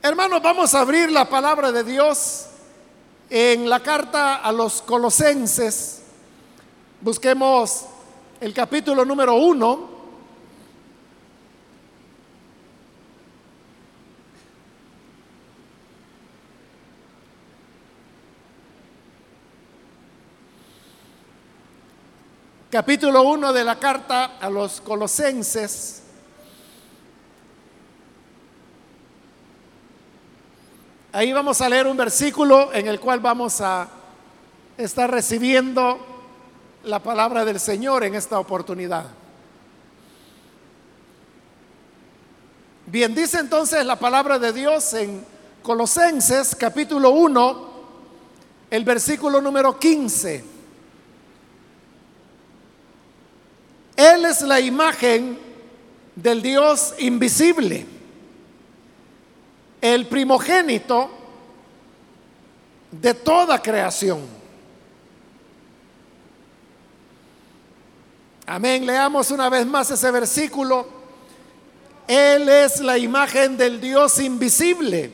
Hermanos, 0.00 0.40
vamos 0.40 0.74
a 0.74 0.80
abrir 0.80 1.10
la 1.10 1.28
palabra 1.28 1.72
de 1.72 1.82
Dios 1.82 2.46
en 3.28 3.68
la 3.68 3.80
carta 3.80 4.36
a 4.36 4.52
los 4.52 4.80
colosenses. 4.80 6.02
Busquemos 7.00 7.84
el 8.40 8.54
capítulo 8.54 9.04
número 9.04 9.34
uno. 9.34 9.98
Capítulo 22.70 23.24
1 23.24 23.52
de 23.52 23.64
la 23.64 23.80
carta 23.80 24.36
a 24.40 24.48
los 24.48 24.80
colosenses. 24.80 26.04
Ahí 31.18 31.32
vamos 31.32 31.60
a 31.60 31.68
leer 31.68 31.88
un 31.88 31.96
versículo 31.96 32.72
en 32.72 32.86
el 32.86 33.00
cual 33.00 33.18
vamos 33.18 33.60
a 33.60 33.88
estar 34.76 35.10
recibiendo 35.10 35.98
la 36.84 37.02
palabra 37.02 37.44
del 37.44 37.58
Señor 37.58 38.04
en 38.04 38.14
esta 38.14 38.38
oportunidad. 38.38 39.04
Bien, 42.86 43.12
dice 43.16 43.40
entonces 43.40 43.84
la 43.84 43.96
palabra 43.96 44.38
de 44.38 44.52
Dios 44.52 44.94
en 44.94 45.26
Colosenses 45.60 46.54
capítulo 46.54 47.10
1, 47.10 47.70
el 48.70 48.84
versículo 48.84 49.40
número 49.40 49.76
15. 49.76 50.44
Él 53.96 54.24
es 54.24 54.42
la 54.42 54.60
imagen 54.60 55.36
del 56.14 56.40
Dios 56.42 56.94
invisible, 57.00 57.97
el 59.80 60.06
primogénito 60.06 61.10
de 62.90 63.14
toda 63.14 63.60
creación. 63.60 64.20
Amén. 68.46 68.86
Leamos 68.86 69.30
una 69.30 69.48
vez 69.48 69.66
más 69.66 69.90
ese 69.90 70.10
versículo. 70.10 70.86
Él 72.06 72.48
es 72.48 72.80
la 72.80 72.96
imagen 72.96 73.58
del 73.58 73.80
Dios 73.80 74.18
invisible, 74.18 75.12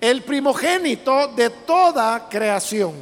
el 0.00 0.22
primogénito 0.22 1.28
de 1.28 1.50
toda 1.50 2.28
creación. 2.28 2.94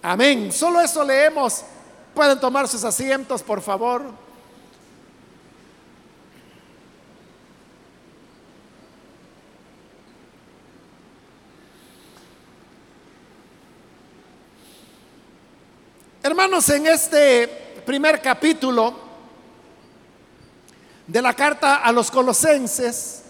Amén. 0.00 0.52
Solo 0.52 0.80
eso 0.80 1.02
leemos. 1.02 1.64
Pueden 2.14 2.38
tomar 2.38 2.68
sus 2.68 2.84
asientos, 2.84 3.42
por 3.42 3.60
favor. 3.60 4.27
Hermanos, 16.28 16.68
en 16.68 16.86
este 16.86 17.48
primer 17.86 18.20
capítulo 18.20 18.94
de 21.06 21.22
la 21.22 21.32
carta 21.32 21.76
a 21.76 21.90
los 21.90 22.10
colosenses, 22.10 23.22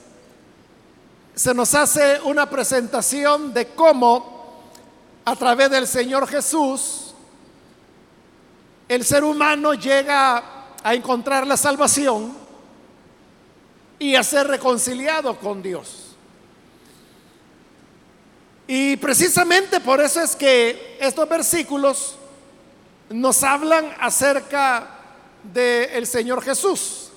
se 1.33 1.55
nos 1.55 1.77
hace 1.77 2.21
una 2.23 2.51
presentación 2.51 3.55
de 3.55 3.69
cómo 3.69 4.65
a 5.25 5.37
través 5.37 5.71
del 5.71 5.87
Señor 5.87 6.27
Jesús 6.27 7.15
el 8.89 9.05
ser 9.05 9.23
humano 9.23 9.75
llega 9.75 10.73
a 10.83 10.93
encontrar 10.93 11.47
la 11.47 11.57
salvación 11.57 12.37
y 14.01 14.17
a 14.17 14.25
ser 14.25 14.49
reconciliado 14.49 15.39
con 15.39 15.63
Dios. 15.63 16.17
Y 18.67 18.97
precisamente 18.97 19.79
por 19.79 20.01
eso 20.01 20.21
es 20.21 20.35
que 20.35 20.99
estos 21.01 21.29
versículos 21.29 22.18
nos 23.11 23.43
hablan 23.43 23.95
acerca 24.01 24.89
del 25.43 26.07
Señor 26.07 26.43
Jesús. 26.43 27.11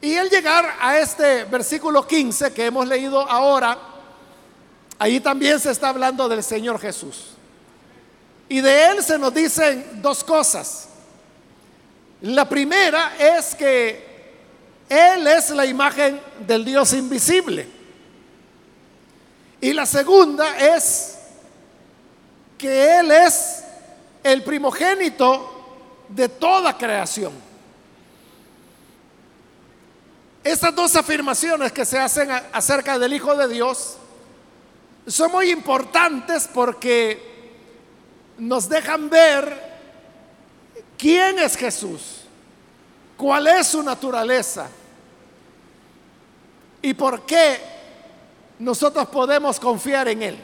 Y 0.00 0.16
al 0.16 0.30
llegar 0.30 0.76
a 0.80 0.98
este 0.98 1.44
versículo 1.44 2.06
15 2.06 2.52
que 2.52 2.66
hemos 2.66 2.86
leído 2.86 3.20
ahora, 3.20 3.76
ahí 4.98 5.20
también 5.20 5.60
se 5.60 5.70
está 5.70 5.90
hablando 5.90 6.28
del 6.28 6.42
Señor 6.42 6.80
Jesús. 6.80 7.32
Y 8.48 8.60
de 8.60 8.86
Él 8.88 9.02
se 9.02 9.18
nos 9.18 9.34
dicen 9.34 10.00
dos 10.00 10.24
cosas. 10.24 10.88
La 12.22 12.48
primera 12.48 13.12
es 13.18 13.54
que 13.54 14.34
Él 14.88 15.26
es 15.26 15.50
la 15.50 15.66
imagen 15.66 16.20
del 16.46 16.64
Dios 16.64 16.92
invisible. 16.94 17.68
Y 19.60 19.74
la 19.74 19.84
segunda 19.84 20.58
es 20.58 21.18
que 22.56 22.98
Él 22.98 23.10
es 23.10 23.64
el 24.22 24.42
primogénito 24.42 26.04
de 26.08 26.28
toda 26.28 26.76
creación. 26.76 27.32
Estas 30.42 30.74
dos 30.74 30.96
afirmaciones 30.96 31.70
que 31.72 31.84
se 31.84 31.98
hacen 31.98 32.30
acerca 32.52 32.98
del 32.98 33.12
Hijo 33.12 33.36
de 33.36 33.48
Dios 33.48 33.96
son 35.06 35.32
muy 35.32 35.50
importantes 35.50 36.48
porque 36.52 37.30
nos 38.38 38.68
dejan 38.68 39.10
ver 39.10 39.70
quién 40.96 41.38
es 41.38 41.56
Jesús, 41.56 42.22
cuál 43.16 43.46
es 43.48 43.66
su 43.66 43.82
naturaleza 43.82 44.68
y 46.80 46.94
por 46.94 47.26
qué 47.26 47.60
nosotros 48.58 49.08
podemos 49.08 49.60
confiar 49.60 50.08
en 50.08 50.22
Él. 50.22 50.38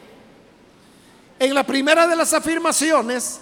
En 1.38 1.54
la 1.54 1.64
primera 1.64 2.06
de 2.06 2.16
las 2.16 2.32
afirmaciones, 2.34 3.41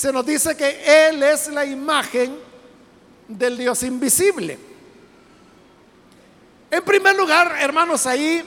se 0.00 0.14
nos 0.14 0.24
dice 0.24 0.56
que 0.56 1.08
Él 1.08 1.22
es 1.22 1.48
la 1.48 1.62
imagen 1.66 2.34
del 3.28 3.58
Dios 3.58 3.82
invisible. 3.82 4.58
En 6.70 6.82
primer 6.82 7.14
lugar, 7.14 7.54
hermanos, 7.60 8.06
ahí 8.06 8.42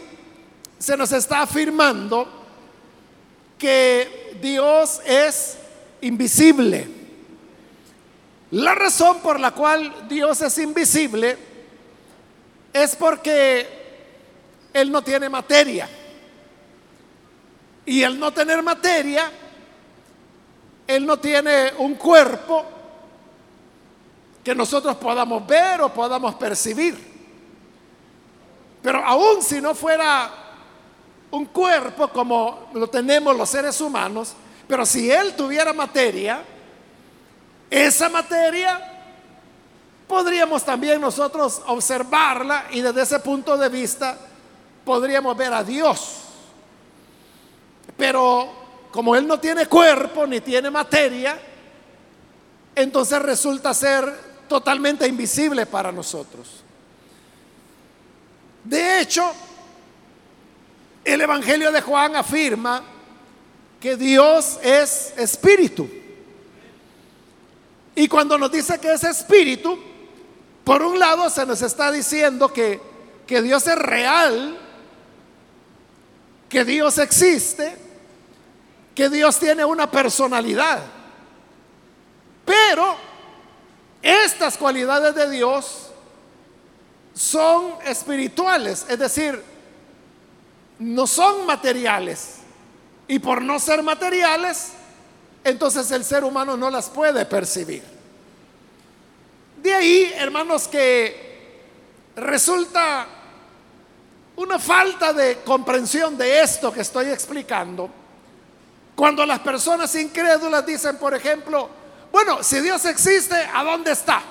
se 0.79 0.97
nos 0.97 1.11
está 1.11 1.43
afirmando 1.43 2.27
que 3.59 4.39
Dios 4.41 4.99
es 5.05 5.57
invisible. 6.01 6.87
La 8.49 8.73
razón 8.73 9.19
por 9.19 9.39
la 9.39 9.51
cual 9.51 10.07
Dios 10.09 10.41
es 10.41 10.57
invisible 10.57 11.37
es 12.73 12.95
porque 12.95 13.67
Él 14.73 14.91
no 14.91 15.03
tiene 15.03 15.29
materia. 15.29 15.87
Y 17.85 18.01
el 18.01 18.17
no 18.17 18.33
tener 18.33 18.63
materia 18.63 19.31
él 20.87 21.05
no 21.05 21.17
tiene 21.17 21.71
un 21.77 21.95
cuerpo 21.95 22.65
que 24.43 24.53
nosotros 24.53 24.95
podamos 24.97 25.45
ver 25.47 25.81
o 25.81 25.89
podamos 25.93 26.35
percibir. 26.35 27.13
Pero 28.81 29.03
aún 29.03 29.41
si 29.41 29.61
no 29.61 29.73
fuera 29.73 30.29
un 31.31 31.45
cuerpo 31.45 32.09
como 32.09 32.69
lo 32.73 32.87
tenemos 32.87 33.35
los 33.35 33.49
seres 33.49 33.79
humanos, 33.79 34.33
pero 34.67 34.85
si 34.85 35.09
Él 35.09 35.33
tuviera 35.35 35.71
materia, 35.73 36.43
esa 37.69 38.09
materia 38.09 38.91
podríamos 40.07 40.63
también 40.63 40.99
nosotros 40.99 41.61
observarla 41.67 42.65
y 42.71 42.81
desde 42.81 43.01
ese 43.01 43.19
punto 43.19 43.57
de 43.57 43.69
vista 43.69 44.17
podríamos 44.83 45.35
ver 45.37 45.53
a 45.53 45.63
Dios. 45.63 46.17
Pero 47.95 48.62
como 48.93 49.15
Él 49.15 49.25
no 49.25 49.39
tiene 49.39 49.65
cuerpo 49.65 50.27
ni 50.27 50.39
tiene 50.39 50.69
materia, 50.69 51.35
entonces 52.75 53.19
resulta 53.23 53.73
ser 53.73 54.45
totalmente 54.47 55.07
invisible 55.07 55.65
para 55.65 55.91
nosotros. 55.91 56.63
De 58.63 59.01
hecho, 59.01 59.33
el 61.03 61.19
Evangelio 61.19 61.71
de 61.71 61.81
Juan 61.81 62.15
afirma 62.15 62.83
que 63.79 63.97
Dios 63.97 64.59
es 64.61 65.15
espíritu. 65.17 65.89
Y 67.95 68.07
cuando 68.07 68.37
nos 68.37 68.51
dice 68.51 68.79
que 68.79 68.93
es 68.93 69.03
espíritu, 69.03 69.75
por 70.63 70.83
un 70.83 70.99
lado 70.99 71.31
se 71.31 71.47
nos 71.47 71.63
está 71.63 71.91
diciendo 71.91 72.53
que, 72.53 72.79
que 73.25 73.41
Dios 73.41 73.65
es 73.65 73.75
real, 73.75 74.55
que 76.47 76.63
Dios 76.63 76.99
existe, 76.99 77.81
que 78.95 79.09
Dios 79.09 79.39
tiene 79.39 79.65
una 79.65 79.89
personalidad. 79.89 80.83
Pero 82.45 82.95
estas 84.01 84.57
cualidades 84.57 85.15
de 85.15 85.29
Dios 85.29 85.89
son 87.13 87.75
espirituales, 87.85 88.85
es 88.89 88.99
decir, 88.99 89.41
no 90.79 91.07
son 91.07 91.45
materiales. 91.45 92.39
Y 93.07 93.19
por 93.19 93.41
no 93.41 93.59
ser 93.59 93.83
materiales, 93.83 94.71
entonces 95.43 95.89
el 95.91 96.03
ser 96.03 96.23
humano 96.23 96.57
no 96.57 96.69
las 96.69 96.89
puede 96.89 97.25
percibir. 97.25 97.83
De 99.61 99.73
ahí, 99.73 100.11
hermanos, 100.15 100.67
que 100.67 101.61
resulta 102.15 103.07
una 104.35 104.59
falta 104.59 105.13
de 105.13 105.39
comprensión 105.45 106.17
de 106.17 106.41
esto 106.41 106.71
que 106.71 106.81
estoy 106.81 107.09
explicando 107.09 107.89
cuando 108.95 109.25
las 109.25 109.39
personas 109.39 109.93
incrédulas 109.95 110.65
dicen, 110.65 110.97
por 110.97 111.13
ejemplo, 111.15 111.69
bueno, 112.11 112.43
si 112.43 112.59
Dios 112.59 112.85
existe, 112.85 113.35
¿a 113.35 113.63
dónde 113.63 113.91
está? 113.91 114.21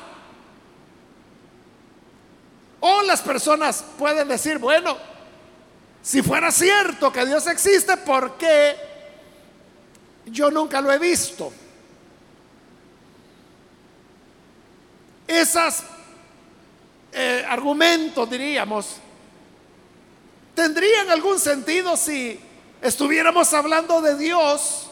O 2.80 3.02
las 3.02 3.20
personas 3.20 3.84
pueden 3.98 4.28
decir, 4.28 4.58
bueno, 4.58 4.96
si 6.02 6.22
fuera 6.22 6.50
cierto 6.52 7.12
que 7.12 7.26
Dios 7.26 7.46
existe, 7.46 7.96
¿por 7.98 8.36
qué 8.36 8.76
yo 10.26 10.50
nunca 10.50 10.80
lo 10.80 10.92
he 10.92 10.98
visto? 10.98 11.52
Esos 15.26 15.82
eh, 17.12 17.44
argumentos, 17.48 18.30
diríamos, 18.30 18.96
tendrían 20.54 21.10
algún 21.10 21.38
sentido 21.38 21.96
si 21.96 22.38
estuviéramos 22.82 23.52
hablando 23.54 24.02
de 24.02 24.16
Dios 24.16 24.88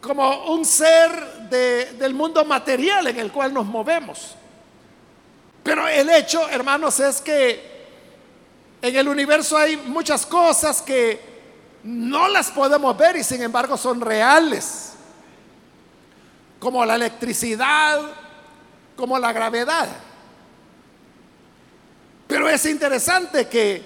como 0.00 0.52
un 0.52 0.64
ser 0.64 1.48
del 1.48 2.14
mundo 2.14 2.44
material 2.44 3.06
en 3.08 3.18
el 3.18 3.32
cual 3.32 3.52
nos 3.52 3.66
movemos. 3.66 4.34
Pero 5.62 5.88
el 5.88 6.08
hecho, 6.10 6.48
hermanos, 6.50 7.00
es 7.00 7.20
que 7.20 7.78
en 8.80 8.94
el 8.94 9.08
universo 9.08 9.56
hay 9.56 9.76
muchas 9.76 10.24
cosas 10.24 10.82
que 10.82 11.20
no 11.82 12.28
las 12.28 12.50
podemos 12.50 12.96
ver 12.96 13.16
y 13.16 13.24
sin 13.24 13.42
embargo 13.42 13.76
son 13.76 14.00
reales, 14.00 14.92
como 16.60 16.84
la 16.84 16.94
electricidad, 16.94 18.00
como 18.96 19.18
la 19.18 19.32
gravedad. 19.32 19.88
Pero 22.26 22.48
es 22.48 22.64
interesante 22.66 23.48
que 23.48 23.82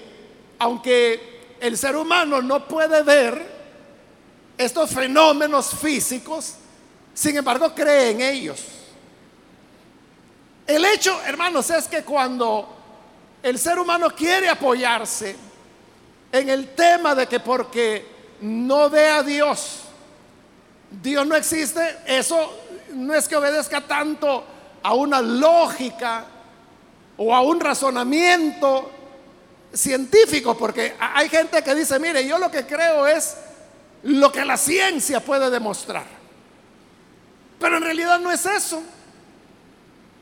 aunque 0.59 1.32
el 1.63 1.79
ser 1.79 1.95
humano 1.95 2.43
no 2.43 2.67
puede 2.67 3.05
ver 3.05 3.41
estos 4.59 4.91
fenómenos 4.91 5.71
físicos, 5.71 6.55
sin 7.15 7.37
embargo 7.37 7.73
cree 7.73 8.11
en 8.11 8.21
ellos. 8.21 8.61
El 10.67 10.85
hecho, 10.85 11.17
hermanos, 11.25 11.71
es 11.71 11.87
que 11.87 12.03
cuando 12.03 12.69
el 13.45 13.61
ser 13.61 13.79
humano 13.79 14.11
quiere 14.11 14.49
apoyarse 14.49 15.37
en 16.33 16.49
el 16.49 16.75
tema 16.75 17.15
de 17.15 17.29
que 17.29 17.39
porque 17.39 18.07
no 18.41 18.91
ve 18.91 19.09
a 19.09 19.23
Dios, 19.23 19.83
Dios 20.91 21.25
no 21.25 21.37
existe, 21.37 21.99
eso 22.07 22.59
no 22.93 23.15
es 23.15 23.29
que 23.29 23.37
obedezca 23.37 23.83
tanto 23.83 24.45
a 24.83 24.95
una 24.95 25.23
lógica 25.23 26.25
o 27.17 27.33
a 27.33 27.41
un 27.41 27.61
razonamiento 27.61 28.91
científico, 29.73 30.57
porque 30.57 30.95
hay 30.99 31.29
gente 31.29 31.63
que 31.63 31.75
dice, 31.75 31.99
mire, 31.99 32.27
yo 32.27 32.39
lo 32.39 32.51
que 32.51 32.67
creo 32.67 33.07
es 33.07 33.37
lo 34.03 34.31
que 34.31 34.45
la 34.45 34.57
ciencia 34.57 35.21
puede 35.21 35.51
demostrar. 35.51 36.05
Pero 37.59 37.77
en 37.77 37.83
realidad 37.83 38.19
no 38.19 38.31
es 38.31 38.45
eso. 38.45 38.83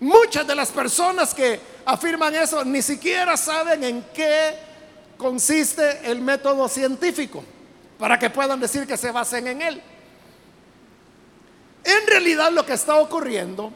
Muchas 0.00 0.46
de 0.46 0.54
las 0.54 0.70
personas 0.70 1.34
que 1.34 1.60
afirman 1.84 2.34
eso 2.34 2.64
ni 2.64 2.82
siquiera 2.82 3.36
saben 3.36 3.84
en 3.84 4.04
qué 4.14 4.56
consiste 5.16 6.10
el 6.10 6.20
método 6.20 6.68
científico 6.68 7.44
para 7.98 8.18
que 8.18 8.30
puedan 8.30 8.60
decir 8.60 8.86
que 8.86 8.96
se 8.96 9.10
basen 9.10 9.46
en 9.46 9.62
él. 9.62 9.82
En 11.84 12.06
realidad 12.06 12.50
lo 12.52 12.64
que 12.64 12.74
está 12.74 12.96
ocurriendo 12.96 13.72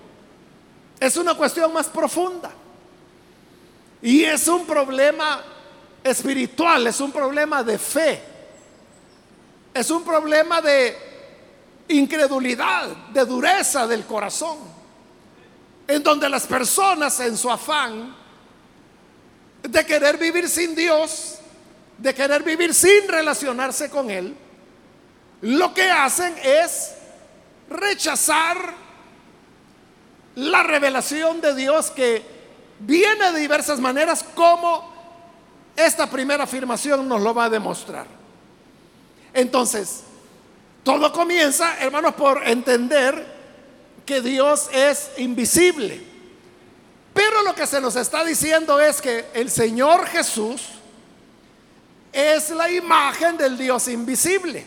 es 1.00 1.16
una 1.16 1.34
cuestión 1.34 1.72
más 1.72 1.88
profunda 1.88 2.50
y 4.00 4.24
es 4.24 4.46
un 4.48 4.66
problema 4.66 5.42
espiritual, 6.04 6.86
es 6.86 7.00
un 7.00 7.10
problema 7.10 7.64
de 7.64 7.78
fe, 7.78 8.22
es 9.72 9.90
un 9.90 10.04
problema 10.04 10.60
de 10.60 10.96
incredulidad, 11.88 12.88
de 13.12 13.24
dureza 13.24 13.86
del 13.86 14.04
corazón 14.04 14.74
en 15.86 16.02
donde 16.02 16.28
las 16.28 16.46
personas 16.46 17.20
en 17.20 17.36
su 17.36 17.50
afán 17.50 18.14
de 19.62 19.86
querer 19.86 20.18
vivir 20.18 20.48
sin 20.48 20.74
Dios, 20.74 21.38
de 21.98 22.14
querer 22.14 22.42
vivir 22.42 22.74
sin 22.74 23.08
relacionarse 23.08 23.90
con 23.90 24.10
Él, 24.10 24.34
lo 25.42 25.74
que 25.74 25.90
hacen 25.90 26.34
es 26.42 26.94
rechazar 27.68 28.56
la 30.36 30.62
revelación 30.62 31.40
de 31.40 31.54
Dios 31.54 31.90
que 31.90 32.22
viene 32.80 33.32
de 33.32 33.40
diversas 33.40 33.78
maneras, 33.78 34.24
como 34.34 34.93
esta 35.76 36.08
primera 36.08 36.44
afirmación 36.44 37.08
nos 37.08 37.20
lo 37.20 37.34
va 37.34 37.44
a 37.44 37.50
demostrar. 37.50 38.06
Entonces, 39.32 40.04
todo 40.82 41.12
comienza, 41.12 41.78
hermanos, 41.78 42.14
por 42.14 42.46
entender 42.46 43.34
que 44.06 44.20
Dios 44.20 44.68
es 44.72 45.10
invisible. 45.16 46.02
Pero 47.12 47.42
lo 47.42 47.54
que 47.54 47.66
se 47.66 47.80
nos 47.80 47.96
está 47.96 48.24
diciendo 48.24 48.80
es 48.80 49.00
que 49.00 49.26
el 49.34 49.50
Señor 49.50 50.06
Jesús 50.06 50.62
es 52.12 52.50
la 52.50 52.70
imagen 52.70 53.36
del 53.36 53.56
Dios 53.56 53.88
invisible. 53.88 54.66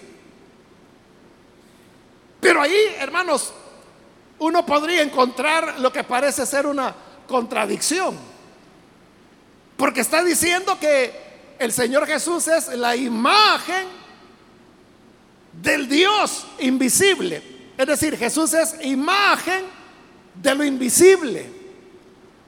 Pero 2.39 2.61
ahí, 2.61 2.95
hermanos, 2.99 3.53
uno 4.39 4.65
podría 4.65 5.01
encontrar 5.01 5.79
lo 5.79 5.91
que 5.91 6.03
parece 6.03 6.45
ser 6.45 6.65
una 6.67 6.93
contradicción. 7.27 8.17
Porque 9.77 10.01
está 10.01 10.23
diciendo 10.23 10.77
que 10.79 11.13
el 11.59 11.71
Señor 11.71 12.07
Jesús 12.07 12.47
es 12.47 12.67
la 12.69 12.95
imagen 12.95 13.85
del 15.53 15.87
Dios 15.87 16.47
invisible. 16.59 17.41
Es 17.77 17.85
decir, 17.85 18.17
Jesús 18.17 18.53
es 18.53 18.75
imagen 18.83 19.63
de 20.33 20.55
lo 20.55 20.63
invisible. 20.63 21.45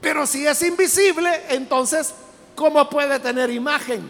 Pero 0.02 0.26
si 0.26 0.46
es 0.46 0.62
invisible, 0.64 1.30
entonces, 1.50 2.14
¿cómo 2.56 2.90
puede 2.90 3.20
tener 3.20 3.52
imagen? 3.52 4.02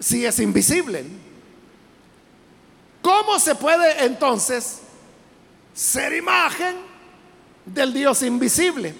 Si 0.00 0.26
es 0.26 0.38
invisible. 0.38 1.04
¿Cómo 3.00 3.38
se 3.38 3.54
puede 3.54 4.04
entonces 4.04 4.80
ser 5.74 6.14
imagen 6.14 6.76
del 7.64 7.92
Dios 7.92 8.22
invisible? 8.22 8.94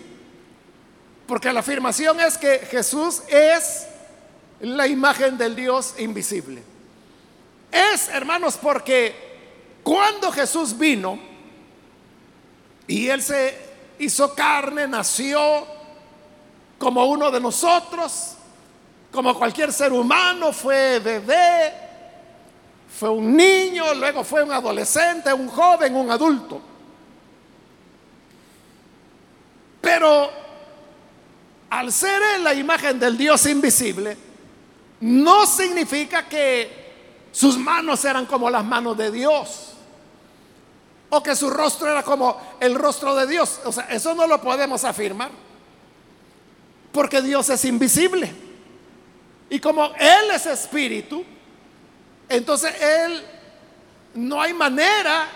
Porque 1.27 1.53
la 1.53 1.61
afirmación 1.61 2.21
es 2.21 2.37
que 2.37 2.59
Jesús 2.71 3.23
es 3.29 3.87
la 4.61 4.87
imagen 4.87 5.39
del 5.39 5.57
Dios 5.57 5.95
invisible. 5.99 6.63
Es, 7.71 8.09
hermanos, 8.09 8.59
porque 8.61 9.15
cuando 9.83 10.31
Jesús 10.31 10.77
vino 10.77 11.19
y 12.87 13.09
Él 13.09 13.23
se 13.23 13.57
hizo 13.99 14.35
carne, 14.35 14.87
nació 14.87 15.67
como 16.79 17.05
uno 17.07 17.31
de 17.31 17.41
nosotros, 17.41 18.35
como 19.11 19.35
cualquier 19.35 19.73
ser 19.73 19.93
humano, 19.93 20.53
fue 20.53 20.99
bebé, 20.99 21.73
fue 22.99 23.09
un 23.09 23.37
niño, 23.37 23.95
luego 23.95 24.23
fue 24.23 24.43
un 24.43 24.53
adolescente, 24.53 25.33
un 25.33 25.49
joven, 25.49 25.97
un 25.97 26.11
adulto. 26.11 26.61
Pero 29.81 30.31
al 31.75 31.93
ser 31.93 32.23
Él 32.37 32.45
la 32.45 32.55
imagen 32.55 33.01
del 33.01 33.19
Dios 33.19 33.47
invisible, 33.47 34.17
no 35.01 35.45
significa 35.45 36.29
que 36.29 37.29
sus 37.33 37.59
manos 37.59 38.05
eran 38.05 38.27
como 38.27 38.49
las 38.49 38.65
manos 38.65 38.97
de 38.97 39.11
Dios 39.11 39.73
o 41.11 41.21
que 41.21 41.35
su 41.35 41.51
rostro 41.51 41.91
era 41.91 42.05
como 42.05 42.41
el 42.61 42.77
rostro 42.77 43.17
de 43.17 43.27
Dios. 43.27 43.61
O 43.65 43.73
sea, 43.73 43.87
eso 43.91 44.15
no 44.15 44.29
lo 44.29 44.41
podemos 44.41 44.85
afirmar. 44.85 45.31
Porque 46.93 47.21
Dios 47.21 47.49
es 47.49 47.65
invisible. 47.65 48.33
Y 49.51 49.59
como 49.59 49.87
Él 49.99 50.31
es 50.33 50.47
espíritu, 50.47 51.25
entonces 52.29 52.73
Él 52.81 53.21
no 54.15 54.41
hay 54.41 54.55
manera 54.55 55.27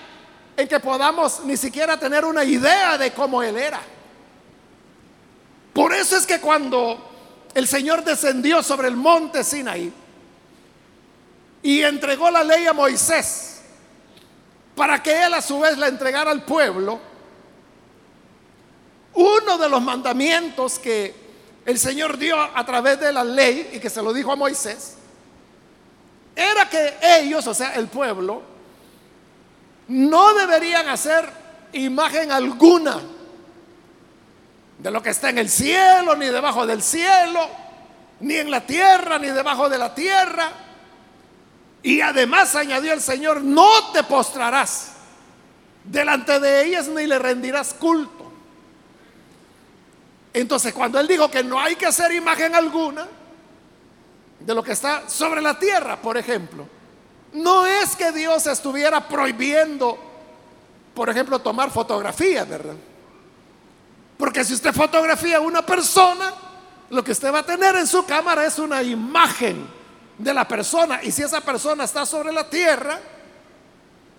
en 0.56 0.68
que 0.68 0.78
podamos 0.78 1.40
ni 1.44 1.56
siquiera 1.56 1.98
tener 1.98 2.24
una 2.24 2.44
idea 2.44 2.96
de 2.96 3.12
cómo 3.12 3.42
Él 3.42 3.56
era. 3.56 3.80
Por 5.72 5.92
eso 5.94 6.16
es 6.16 6.26
que 6.26 6.40
cuando 6.40 7.08
el 7.54 7.66
Señor 7.66 8.04
descendió 8.04 8.62
sobre 8.62 8.88
el 8.88 8.96
monte 8.96 9.44
Sinaí 9.44 9.92
y 11.62 11.82
entregó 11.82 12.30
la 12.30 12.44
ley 12.44 12.66
a 12.66 12.72
Moisés, 12.72 13.60
para 14.74 15.02
que 15.02 15.24
él 15.24 15.34
a 15.34 15.42
su 15.42 15.60
vez 15.60 15.76
la 15.76 15.88
entregara 15.88 16.30
al 16.30 16.44
pueblo, 16.44 17.00
uno 19.14 19.58
de 19.58 19.68
los 19.68 19.82
mandamientos 19.82 20.78
que 20.78 21.14
el 21.66 21.78
Señor 21.78 22.16
dio 22.16 22.40
a 22.40 22.64
través 22.64 23.00
de 23.00 23.12
la 23.12 23.24
ley 23.24 23.70
y 23.72 23.80
que 23.80 23.90
se 23.90 24.02
lo 24.02 24.12
dijo 24.12 24.32
a 24.32 24.36
Moisés, 24.36 24.94
era 26.34 26.68
que 26.70 26.94
ellos, 27.02 27.46
o 27.48 27.54
sea, 27.54 27.74
el 27.74 27.88
pueblo, 27.88 28.42
no 29.88 30.34
deberían 30.34 30.88
hacer 30.88 31.28
imagen 31.72 32.30
alguna 32.30 33.00
de 34.78 34.90
lo 34.90 35.02
que 35.02 35.10
está 35.10 35.30
en 35.30 35.38
el 35.38 35.48
cielo, 35.48 36.14
ni 36.16 36.26
debajo 36.26 36.66
del 36.66 36.82
cielo, 36.82 37.48
ni 38.20 38.36
en 38.36 38.50
la 38.50 38.64
tierra, 38.64 39.18
ni 39.18 39.28
debajo 39.28 39.68
de 39.68 39.78
la 39.78 39.94
tierra. 39.94 40.50
Y 41.82 42.00
además 42.00 42.54
añadió 42.54 42.92
el 42.92 43.00
Señor, 43.00 43.42
no 43.42 43.92
te 43.92 44.02
postrarás 44.04 44.92
delante 45.84 46.38
de 46.38 46.64
ellas 46.64 46.88
ni 46.88 47.06
le 47.06 47.18
rendirás 47.18 47.74
culto. 47.74 48.32
Entonces, 50.32 50.72
cuando 50.72 51.00
él 51.00 51.08
dijo 51.08 51.30
que 51.30 51.42
no 51.42 51.58
hay 51.58 51.76
que 51.76 51.86
hacer 51.86 52.12
imagen 52.12 52.54
alguna 52.54 53.06
de 54.38 54.54
lo 54.54 54.62
que 54.62 54.72
está 54.72 55.08
sobre 55.08 55.40
la 55.40 55.58
tierra, 55.58 55.96
por 55.96 56.16
ejemplo, 56.16 56.66
no 57.32 57.66
es 57.66 57.96
que 57.96 58.12
Dios 58.12 58.46
estuviera 58.46 59.08
prohibiendo, 59.08 59.98
por 60.94 61.08
ejemplo, 61.08 61.40
tomar 61.40 61.70
fotografías, 61.70 62.48
¿verdad? 62.48 62.76
Porque 64.18 64.44
si 64.44 64.54
usted 64.54 64.74
fotografía 64.74 65.36
a 65.36 65.40
una 65.40 65.64
persona, 65.64 66.34
lo 66.90 67.04
que 67.04 67.12
usted 67.12 67.32
va 67.32 67.38
a 67.38 67.46
tener 67.46 67.76
en 67.76 67.86
su 67.86 68.04
cámara 68.04 68.44
es 68.44 68.58
una 68.58 68.82
imagen 68.82 69.66
de 70.18 70.34
la 70.34 70.46
persona. 70.46 71.00
Y 71.02 71.12
si 71.12 71.22
esa 71.22 71.40
persona 71.40 71.84
está 71.84 72.04
sobre 72.04 72.32
la 72.32 72.50
tierra, 72.50 72.98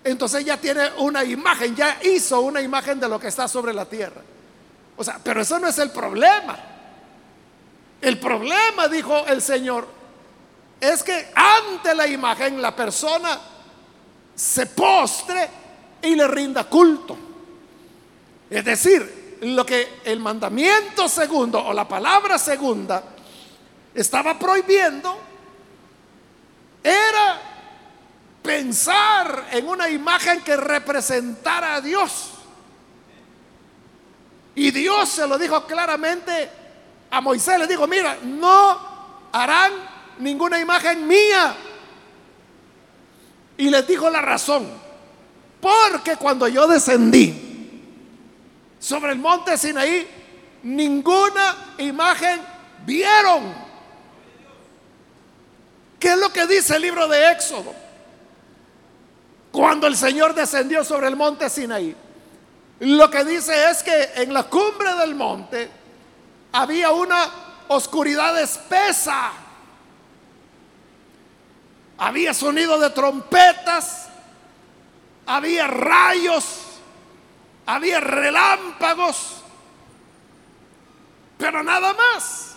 entonces 0.02 0.44
ya 0.44 0.56
tiene 0.56 0.90
una 0.98 1.22
imagen, 1.22 1.76
ya 1.76 1.98
hizo 2.02 2.40
una 2.40 2.62
imagen 2.62 2.98
de 2.98 3.08
lo 3.08 3.20
que 3.20 3.28
está 3.28 3.46
sobre 3.46 3.74
la 3.74 3.84
tierra. 3.84 4.22
O 4.96 5.04
sea, 5.04 5.20
pero 5.22 5.42
eso 5.42 5.58
no 5.58 5.68
es 5.68 5.78
el 5.78 5.90
problema. 5.90 6.58
El 8.00 8.18
problema, 8.18 8.88
dijo 8.88 9.26
el 9.26 9.42
Señor, 9.42 9.86
es 10.80 11.02
que 11.02 11.28
ante 11.34 11.94
la 11.94 12.06
imagen 12.06 12.62
la 12.62 12.74
persona 12.74 13.38
se 14.34 14.64
postre 14.64 15.48
y 16.00 16.14
le 16.14 16.26
rinda 16.26 16.64
culto. 16.64 17.18
Es 18.48 18.64
decir, 18.64 19.19
lo 19.40 19.64
que 19.64 20.00
el 20.04 20.20
mandamiento 20.20 21.08
segundo 21.08 21.64
o 21.64 21.72
la 21.72 21.88
palabra 21.88 22.38
segunda 22.38 23.02
estaba 23.94 24.38
prohibiendo 24.38 25.18
era 26.82 27.40
pensar 28.42 29.48
en 29.52 29.68
una 29.68 29.88
imagen 29.88 30.42
que 30.42 30.56
representara 30.56 31.76
a 31.76 31.80
Dios. 31.80 32.30
Y 34.54 34.70
Dios 34.70 35.08
se 35.08 35.26
lo 35.26 35.38
dijo 35.38 35.64
claramente 35.66 36.50
a 37.10 37.20
Moisés, 37.20 37.58
le 37.58 37.66
dijo, 37.66 37.86
mira, 37.86 38.18
no 38.22 38.78
harán 39.32 39.72
ninguna 40.18 40.58
imagen 40.58 41.06
mía. 41.06 41.54
Y 43.56 43.70
les 43.70 43.86
dijo 43.86 44.10
la 44.10 44.20
razón, 44.20 44.66
porque 45.60 46.16
cuando 46.16 46.48
yo 46.48 46.66
descendí 46.66 47.49
sobre 48.80 49.12
el 49.12 49.18
monte 49.18 49.56
Sinaí, 49.56 50.08
ninguna 50.64 51.74
imagen 51.78 52.40
vieron. 52.84 53.54
¿Qué 56.00 56.08
es 56.08 56.18
lo 56.18 56.32
que 56.32 56.46
dice 56.46 56.76
el 56.76 56.82
libro 56.82 57.06
de 57.06 57.30
Éxodo? 57.30 57.74
Cuando 59.52 59.86
el 59.86 59.96
Señor 59.96 60.34
descendió 60.34 60.82
sobre 60.82 61.08
el 61.08 61.14
monte 61.14 61.50
Sinaí, 61.50 61.94
lo 62.80 63.10
que 63.10 63.24
dice 63.24 63.70
es 63.70 63.82
que 63.82 64.10
en 64.16 64.32
la 64.32 64.44
cumbre 64.44 64.94
del 64.94 65.14
monte 65.14 65.68
había 66.52 66.90
una 66.90 67.30
oscuridad 67.68 68.40
espesa. 68.40 69.32
Había 71.98 72.32
sonido 72.32 72.78
de 72.78 72.88
trompetas, 72.88 74.08
había 75.26 75.66
rayos, 75.66 76.69
había 77.74 78.00
relámpagos, 78.00 79.42
pero 81.38 81.62
nada 81.62 81.94
más. 81.94 82.54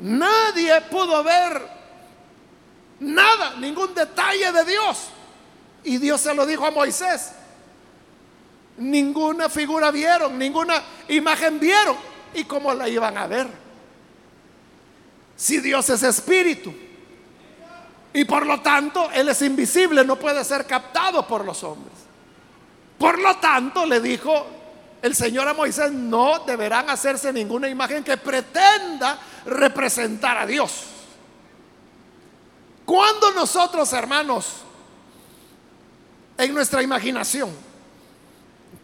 Nadie 0.00 0.80
pudo 0.82 1.22
ver 1.22 1.62
nada, 2.98 3.54
ningún 3.56 3.94
detalle 3.94 4.50
de 4.50 4.64
Dios. 4.64 5.08
Y 5.84 5.98
Dios 5.98 6.20
se 6.20 6.34
lo 6.34 6.44
dijo 6.44 6.66
a 6.66 6.72
Moisés. 6.72 7.32
Ninguna 8.78 9.48
figura 9.48 9.92
vieron, 9.92 10.36
ninguna 10.36 10.82
imagen 11.08 11.60
vieron. 11.60 11.96
¿Y 12.34 12.44
cómo 12.44 12.74
la 12.74 12.88
iban 12.88 13.16
a 13.16 13.26
ver? 13.28 13.46
Si 15.36 15.58
Dios 15.60 15.88
es 15.90 16.02
espíritu. 16.02 16.74
Y 18.12 18.24
por 18.24 18.44
lo 18.46 18.60
tanto, 18.60 19.10
Él 19.12 19.28
es 19.28 19.40
invisible, 19.42 20.04
no 20.04 20.18
puede 20.18 20.44
ser 20.44 20.66
captado 20.66 21.26
por 21.26 21.44
los 21.44 21.62
hombres. 21.62 22.11
Por 23.02 23.18
lo 23.18 23.36
tanto, 23.38 23.84
le 23.84 24.00
dijo 24.00 24.46
el 25.02 25.16
Señor 25.16 25.48
a 25.48 25.54
Moisés, 25.54 25.90
no 25.90 26.44
deberán 26.46 26.88
hacerse 26.88 27.32
ninguna 27.32 27.68
imagen 27.68 28.04
que 28.04 28.16
pretenda 28.16 29.18
representar 29.44 30.38
a 30.38 30.46
Dios. 30.46 30.84
Cuando 32.84 33.32
nosotros, 33.32 33.92
hermanos, 33.92 34.46
en 36.38 36.54
nuestra 36.54 36.80
imaginación. 36.80 37.50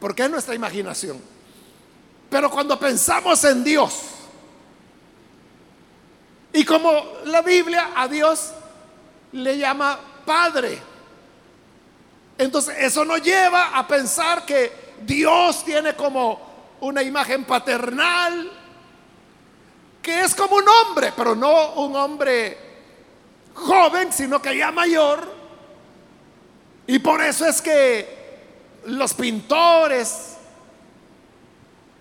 Porque 0.01 0.25
es 0.25 0.31
nuestra 0.31 0.57
imaginación. 0.57 1.23
Pero 2.29 2.51
cuando 2.51 2.77
pensamos 2.77 3.45
en 3.45 3.63
Dios, 3.63 4.01
y 6.53 6.65
como 6.65 6.91
la 7.27 7.41
Biblia 7.43 7.93
a 7.95 8.09
Dios 8.09 8.51
le 9.31 9.57
llama 9.57 9.97
Padre, 10.27 10.88
entonces 12.39 12.77
eso 12.79 13.05
nos 13.05 13.21
lleva 13.21 13.77
a 13.77 13.87
pensar 13.87 14.47
que 14.47 14.73
Dios 15.03 15.65
tiene 15.65 15.95
como 15.95 16.41
una 16.81 17.03
imagen 17.03 17.45
paternal, 17.45 18.51
que 20.01 20.21
es 20.21 20.35
como 20.35 20.57
un 20.57 20.69
hombre, 20.69 21.13
pero 21.17 21.35
no 21.35 21.73
un 21.75 21.97
hombre 21.97 22.57
joven, 23.55 24.13
sino 24.13 24.41
que 24.41 24.57
ya 24.57 24.71
mayor, 24.71 25.39
y 26.87 26.99
por 27.01 27.21
eso 27.21 27.45
es 27.45 27.61
que 27.61 28.19
los 28.87 29.13
pintores 29.13 30.37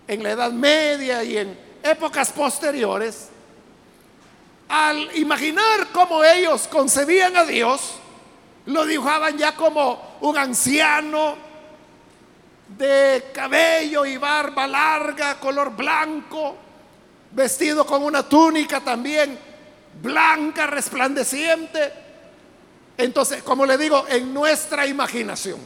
en 0.07 0.23
la 0.23 0.31
Edad 0.31 0.51
Media 0.51 1.23
y 1.25 1.37
en 1.37 1.59
épocas 1.83 2.31
posteriores, 2.31 3.27
al 4.69 5.13
imaginar 5.17 5.87
cómo 5.91 6.23
ellos 6.23 6.69
concebían 6.69 7.35
a 7.35 7.43
Dios, 7.43 7.95
lo 8.67 8.85
dibujaban 8.85 9.37
ya 9.37 9.55
como 9.55 10.17
un 10.21 10.37
anciano 10.37 11.35
de 12.69 13.31
cabello 13.33 14.05
y 14.05 14.17
barba 14.17 14.67
larga, 14.67 15.39
color 15.39 15.75
blanco, 15.75 16.55
vestido 17.31 17.85
con 17.85 18.03
una 18.03 18.23
túnica 18.23 18.79
también 18.81 19.37
blanca, 20.01 20.67
resplandeciente 20.67 22.07
entonces, 22.97 23.43
como 23.43 23.65
le 23.65 23.77
digo, 23.77 24.05
en 24.09 24.33
nuestra 24.33 24.87
imaginación, 24.87 25.59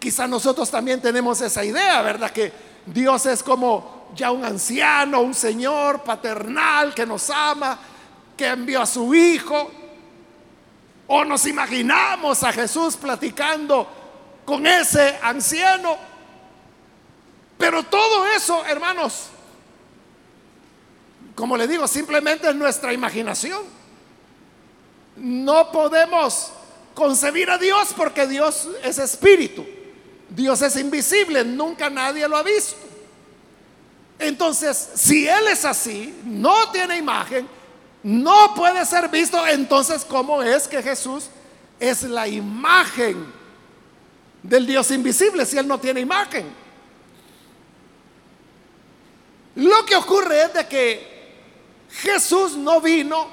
quizá 0.00 0.26
nosotros 0.26 0.68
también 0.68 1.00
tenemos 1.00 1.40
esa 1.40 1.64
idea, 1.64 2.02
¿verdad? 2.02 2.30
Que 2.32 2.52
Dios 2.84 3.24
es 3.26 3.42
como 3.42 4.10
ya 4.16 4.32
un 4.32 4.44
anciano, 4.44 5.20
un 5.20 5.32
señor 5.32 6.02
paternal 6.02 6.92
que 6.92 7.06
nos 7.06 7.30
ama, 7.30 7.78
que 8.36 8.48
envió 8.48 8.82
a 8.82 8.86
su 8.86 9.14
hijo. 9.14 9.70
O 11.06 11.24
nos 11.24 11.46
imaginamos 11.46 12.42
a 12.42 12.52
Jesús 12.52 12.96
platicando 12.96 13.86
con 14.44 14.66
ese 14.66 15.18
anciano. 15.22 15.96
Pero 17.58 17.82
todo 17.84 18.26
eso, 18.26 18.64
hermanos, 18.66 19.28
como 21.34 21.56
le 21.56 21.66
digo, 21.66 21.86
simplemente 21.88 22.48
es 22.48 22.54
nuestra 22.54 22.92
imaginación. 22.92 23.62
No 25.16 25.70
podemos 25.70 26.52
concebir 26.94 27.50
a 27.50 27.58
Dios 27.58 27.94
porque 27.96 28.26
Dios 28.26 28.68
es 28.82 28.98
espíritu. 28.98 29.64
Dios 30.28 30.62
es 30.62 30.76
invisible, 30.76 31.44
nunca 31.44 31.90
nadie 31.90 32.26
lo 32.26 32.36
ha 32.36 32.42
visto. 32.42 32.76
Entonces, 34.18 34.90
si 34.94 35.28
Él 35.28 35.48
es 35.48 35.64
así, 35.64 36.20
no 36.24 36.70
tiene 36.70 36.96
imagen, 36.96 37.48
no 38.04 38.54
puede 38.54 38.84
ser 38.84 39.08
visto, 39.08 39.46
entonces, 39.46 40.04
¿cómo 40.04 40.42
es 40.42 40.68
que 40.68 40.82
Jesús 40.82 41.30
es 41.80 42.02
la 42.02 42.28
imagen 42.28 43.32
del 44.42 44.66
Dios 44.66 44.90
invisible 44.90 45.46
si 45.46 45.56
Él 45.56 45.66
no 45.66 45.80
tiene 45.80 46.00
imagen? 46.00 46.46
Lo 49.54 49.86
que 49.86 49.96
ocurre 49.96 50.42
es 50.42 50.52
de 50.52 50.68
que 50.68 51.14
Jesús 51.90 52.56
no 52.58 52.82
vino 52.82 53.26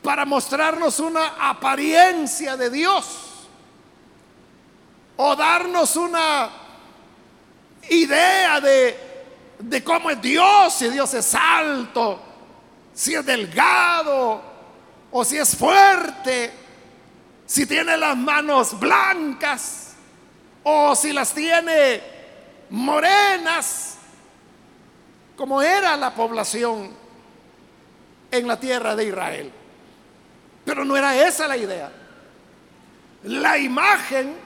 para 0.00 0.24
mostrarnos 0.24 1.00
una 1.00 1.50
apariencia 1.50 2.56
de 2.56 2.70
Dios 2.70 3.04
o 5.16 5.34
darnos 5.34 5.96
una 5.96 6.50
idea 7.88 8.60
de, 8.60 9.82
cómo 9.84 10.08
es 10.08 10.22
Dios, 10.22 10.72
si 10.72 10.88
Dios 10.88 11.12
es 11.14 11.34
alto, 11.34 12.29
si 13.00 13.14
es 13.14 13.24
delgado 13.24 14.42
o 15.10 15.24
si 15.24 15.38
es 15.38 15.56
fuerte, 15.56 16.52
si 17.46 17.64
tiene 17.64 17.96
las 17.96 18.14
manos 18.14 18.78
blancas 18.78 19.94
o 20.62 20.94
si 20.94 21.10
las 21.10 21.32
tiene 21.32 22.02
morenas 22.68 23.96
como 25.34 25.62
era 25.62 25.96
la 25.96 26.14
población 26.14 26.90
en 28.30 28.46
la 28.46 28.60
tierra 28.60 28.94
de 28.94 29.06
Israel. 29.06 29.50
Pero 30.66 30.84
no 30.84 30.94
era 30.94 31.26
esa 31.26 31.48
la 31.48 31.56
idea. 31.56 31.90
La 33.22 33.56
imagen 33.56 34.36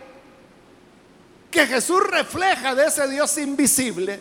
que 1.50 1.66
Jesús 1.66 2.06
refleja 2.06 2.72
de 2.76 2.86
ese 2.86 3.08
Dios 3.08 3.36
invisible 3.36 4.20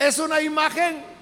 es 0.00 0.18
una 0.18 0.40
imagen 0.40 1.13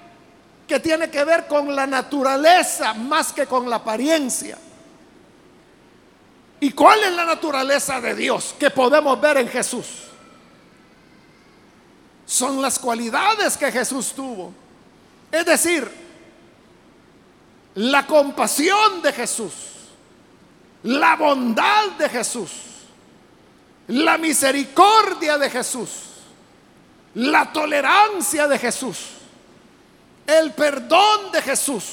que 0.67 0.79
tiene 0.79 1.09
que 1.09 1.23
ver 1.23 1.47
con 1.47 1.75
la 1.75 1.85
naturaleza 1.85 2.93
más 2.93 3.33
que 3.33 3.45
con 3.45 3.69
la 3.69 3.77
apariencia. 3.77 4.57
¿Y 6.59 6.71
cuál 6.71 7.03
es 7.03 7.11
la 7.13 7.25
naturaleza 7.25 7.99
de 7.99 8.15
Dios 8.15 8.55
que 8.57 8.69
podemos 8.69 9.19
ver 9.19 9.37
en 9.37 9.49
Jesús? 9.49 9.85
Son 12.25 12.61
las 12.61 12.79
cualidades 12.79 13.57
que 13.57 13.71
Jesús 13.71 14.13
tuvo. 14.13 14.53
Es 15.29 15.45
decir, 15.45 15.91
la 17.75 18.07
compasión 18.07 19.01
de 19.01 19.11
Jesús, 19.11 19.53
la 20.83 21.15
bondad 21.15 21.91
de 21.97 22.07
Jesús, 22.07 22.51
la 23.87 24.17
misericordia 24.17 25.37
de 25.37 25.49
Jesús, 25.49 25.89
la 27.15 27.51
tolerancia 27.51 28.47
de 28.47 28.57
Jesús, 28.57 28.97
el 30.27 30.51
perdón 30.53 31.31
de 31.31 31.41
Jesús. 31.41 31.83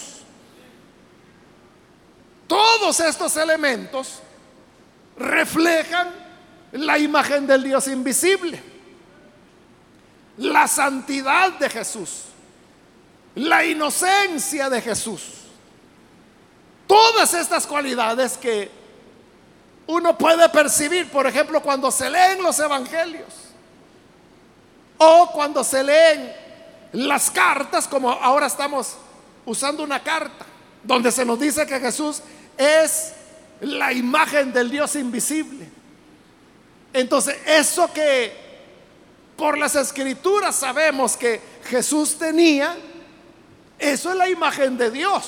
Todos 2.46 2.98
estos 3.00 3.36
elementos 3.36 4.20
reflejan 5.16 6.08
la 6.72 6.98
imagen 6.98 7.46
del 7.46 7.62
Dios 7.62 7.86
invisible, 7.88 8.60
la 10.38 10.66
santidad 10.66 11.52
de 11.52 11.70
Jesús, 11.70 12.22
la 13.34 13.64
inocencia 13.64 14.68
de 14.68 14.80
Jesús. 14.80 15.22
Todas 16.86 17.34
estas 17.34 17.66
cualidades 17.66 18.36
que 18.36 18.70
uno 19.86 20.16
puede 20.18 20.48
percibir, 20.48 21.10
por 21.10 21.26
ejemplo, 21.26 21.62
cuando 21.62 21.90
se 21.90 22.10
leen 22.10 22.42
los 22.42 22.58
evangelios 22.58 23.32
o 24.98 25.30
cuando 25.32 25.62
se 25.62 25.82
leen 25.82 26.32
las 26.92 27.30
cartas, 27.30 27.86
como 27.86 28.10
ahora 28.10 28.46
estamos 28.46 28.96
usando 29.46 29.82
una 29.82 30.02
carta, 30.02 30.46
donde 30.82 31.12
se 31.12 31.24
nos 31.24 31.38
dice 31.38 31.66
que 31.66 31.78
Jesús 31.78 32.22
es 32.56 33.12
la 33.60 33.92
imagen 33.92 34.52
del 34.52 34.70
Dios 34.70 34.96
invisible. 34.96 35.68
Entonces, 36.92 37.36
eso 37.46 37.92
que 37.92 38.50
por 39.36 39.56
las 39.56 39.76
escrituras 39.76 40.56
sabemos 40.56 41.16
que 41.16 41.40
Jesús 41.64 42.18
tenía, 42.18 42.76
eso 43.78 44.10
es 44.10 44.16
la 44.16 44.28
imagen 44.28 44.76
de 44.76 44.90
Dios. 44.90 45.24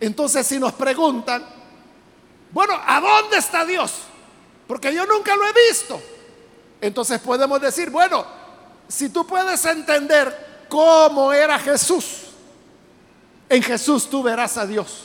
Entonces, 0.00 0.46
si 0.46 0.58
nos 0.58 0.72
preguntan, 0.74 1.44
bueno, 2.52 2.74
¿a 2.86 3.00
dónde 3.00 3.38
está 3.38 3.64
Dios? 3.64 3.92
Porque 4.66 4.94
yo 4.94 5.06
nunca 5.06 5.34
lo 5.34 5.46
he 5.46 5.52
visto. 5.68 6.00
Entonces 6.80 7.18
podemos 7.18 7.60
decir, 7.60 7.90
bueno, 7.90 8.24
si 8.88 9.10
tú 9.10 9.26
puedes 9.26 9.62
entender 9.66 10.66
cómo 10.68 11.32
era 11.32 11.58
Jesús, 11.58 12.22
en 13.48 13.62
Jesús 13.62 14.08
tú 14.08 14.22
verás 14.22 14.56
a 14.56 14.66
Dios. 14.66 15.04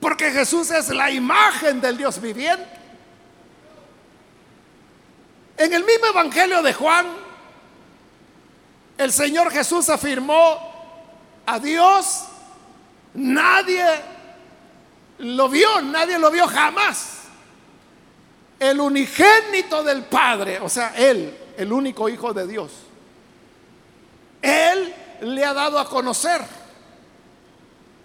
Porque 0.00 0.30
Jesús 0.30 0.70
es 0.70 0.90
la 0.90 1.10
imagen 1.10 1.80
del 1.80 1.96
Dios 1.96 2.20
viviente. 2.20 2.68
En 5.56 5.72
el 5.72 5.84
mismo 5.84 6.06
Evangelio 6.06 6.62
de 6.62 6.74
Juan, 6.74 7.06
el 8.98 9.12
Señor 9.12 9.50
Jesús 9.50 9.88
afirmó 9.88 10.72
a 11.46 11.58
Dios, 11.58 12.24
nadie 13.14 13.86
lo 15.18 15.48
vio, 15.48 15.80
nadie 15.80 16.18
lo 16.18 16.30
vio 16.30 16.46
jamás. 16.48 17.20
El 18.58 18.80
unigénito 18.80 19.82
del 19.82 20.04
Padre, 20.04 20.60
o 20.60 20.68
sea, 20.68 20.94
Él, 20.96 21.43
el 21.56 21.72
único 21.72 22.08
Hijo 22.08 22.32
de 22.32 22.46
Dios. 22.46 22.70
Él 24.42 24.94
le 25.22 25.44
ha 25.44 25.54
dado 25.54 25.78
a 25.78 25.88
conocer. 25.88 26.42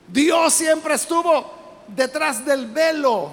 Dios 0.07 0.53
siempre 0.53 0.95
estuvo 0.95 1.83
detrás 1.87 2.45
del 2.45 2.67
velo, 2.67 3.31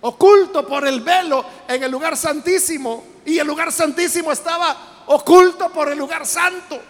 oculto 0.00 0.66
por 0.66 0.86
el 0.86 1.00
velo 1.00 1.44
en 1.68 1.82
el 1.82 1.90
lugar 1.90 2.16
santísimo. 2.16 3.04
Y 3.26 3.38
el 3.38 3.46
lugar 3.46 3.72
santísimo 3.72 4.32
estaba 4.32 5.04
oculto 5.06 5.70
por 5.70 5.90
el 5.90 5.98
lugar 5.98 6.26
santo. 6.26 6.80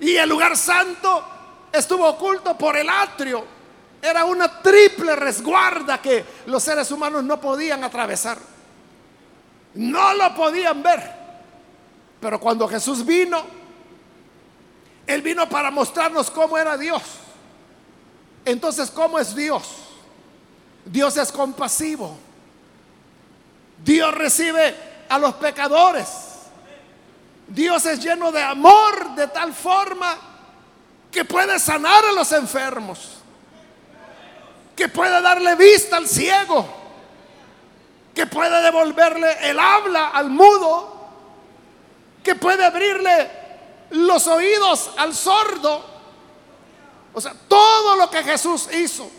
Y 0.00 0.16
el 0.16 0.28
lugar 0.28 0.56
santo 0.56 1.24
estuvo 1.72 2.08
oculto 2.08 2.56
por 2.56 2.76
el 2.76 2.88
atrio. 2.88 3.44
Era 4.02 4.24
una 4.24 4.60
triple 4.60 5.14
resguarda 5.14 6.00
que 6.00 6.24
los 6.46 6.62
seres 6.62 6.90
humanos 6.90 7.22
no 7.24 7.40
podían 7.40 7.84
atravesar. 7.84 8.38
No 9.74 10.14
lo 10.14 10.34
podían 10.34 10.82
ver. 10.82 11.19
Pero 12.20 12.38
cuando 12.38 12.68
Jesús 12.68 13.04
vino, 13.04 13.42
Él 15.06 15.22
vino 15.22 15.48
para 15.48 15.70
mostrarnos 15.70 16.30
cómo 16.30 16.58
era 16.58 16.76
Dios. 16.76 17.02
Entonces, 18.44 18.90
¿cómo 18.90 19.18
es 19.18 19.34
Dios? 19.34 19.64
Dios 20.84 21.16
es 21.16 21.32
compasivo. 21.32 22.16
Dios 23.84 24.14
recibe 24.14 24.74
a 25.08 25.18
los 25.18 25.34
pecadores. 25.34 26.08
Dios 27.46 27.84
es 27.86 28.02
lleno 28.02 28.30
de 28.30 28.42
amor 28.42 29.14
de 29.16 29.26
tal 29.28 29.52
forma 29.52 30.16
que 31.10 31.24
puede 31.24 31.58
sanar 31.58 32.04
a 32.04 32.12
los 32.12 32.30
enfermos, 32.32 33.18
que 34.76 34.88
puede 34.88 35.20
darle 35.20 35.56
vista 35.56 35.96
al 35.96 36.06
ciego, 36.06 36.66
que 38.14 38.26
puede 38.26 38.62
devolverle 38.62 39.50
el 39.50 39.58
habla 39.58 40.08
al 40.10 40.30
mudo, 40.30 40.99
que 42.22 42.34
puede 42.34 42.64
abrirle 42.64 43.30
los 43.90 44.26
oídos 44.26 44.90
al 44.96 45.14
sordo 45.14 45.90
o 47.12 47.20
sea, 47.20 47.34
todo 47.48 47.96
lo 47.96 48.10
que 48.10 48.22
Jesús 48.22 48.68
hizo, 48.72 49.10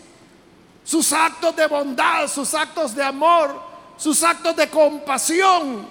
sus 0.84 1.12
actos 1.12 1.54
de 1.54 1.66
bondad, 1.66 2.26
sus 2.26 2.54
actos 2.54 2.94
de 2.94 3.04
amor, 3.04 3.60
sus 3.96 4.22
actos 4.22 4.56
de 4.56 4.68
compasión, 4.68 5.88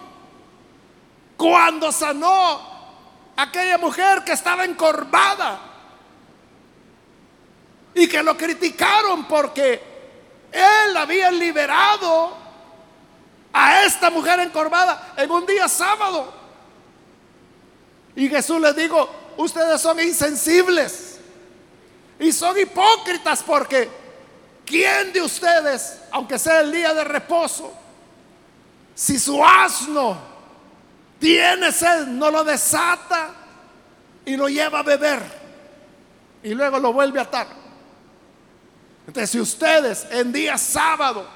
cuando 1.38 1.92
sanó 1.92 2.72
a 3.36 3.44
aquella 3.44 3.78
mujer 3.78 4.24
que 4.24 4.34
estaba 4.34 4.66
encorvada 4.66 5.60
y 7.94 8.08
que 8.08 8.24
lo 8.24 8.36
criticaron 8.36 9.26
porque 9.26 9.82
él 10.52 10.98
había 10.98 11.32
liberado 11.32 12.38
a 13.54 13.84
esta 13.84 14.10
mujer 14.10 14.40
encorvada 14.40 15.14
en 15.18 15.30
un 15.30 15.46
día 15.46 15.68
sábado. 15.68 16.41
Y 18.16 18.30
Jesús 18.30 18.60
les 18.60 18.76
dijo, 18.76 19.10
ustedes 19.38 19.82
son 19.82 20.00
insensibles. 20.00 21.20
Y 22.20 22.32
son 22.32 22.58
hipócritas 22.60 23.42
porque 23.44 23.90
¿quién 24.66 25.12
de 25.12 25.22
ustedes, 25.22 26.00
aunque 26.12 26.38
sea 26.38 26.62
el 26.62 26.72
día 26.72 26.94
de 26.94 27.04
reposo, 27.04 27.74
si 28.94 29.18
su 29.18 29.44
asno 29.44 30.18
tiene 31.20 31.72
sed, 31.72 32.06
no 32.08 32.30
lo 32.30 32.44
desata 32.44 33.34
y 34.24 34.36
lo 34.36 34.48
lleva 34.48 34.80
a 34.80 34.84
beber 34.84 35.20
y 36.44 36.54
luego 36.54 36.80
lo 36.80 36.94
vuelve 36.94 37.20
a 37.20 37.24
atar? 37.24 37.48
Entonces, 39.08 39.32
si 39.32 39.40
ustedes 39.40 40.06
en 40.12 40.32
día 40.32 40.58
sábado 40.58 41.28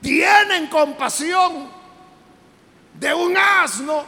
tienen 0.00 0.66
compasión 0.66 1.70
de 2.94 3.14
un 3.14 3.36
asno, 3.36 4.04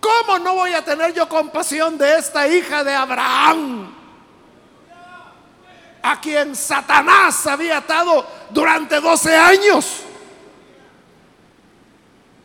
¿cómo 0.00 0.38
no 0.38 0.54
voy 0.54 0.72
a 0.72 0.84
tener 0.84 1.12
yo 1.14 1.28
compasión 1.28 1.96
de 1.98 2.18
esta 2.18 2.48
hija 2.48 2.82
de 2.82 2.94
Abraham? 2.94 4.00
a 6.02 6.20
quien 6.20 6.56
Satanás 6.56 7.46
había 7.46 7.78
atado 7.78 8.26
durante 8.50 9.00
12 9.00 9.36
años. 9.36 10.02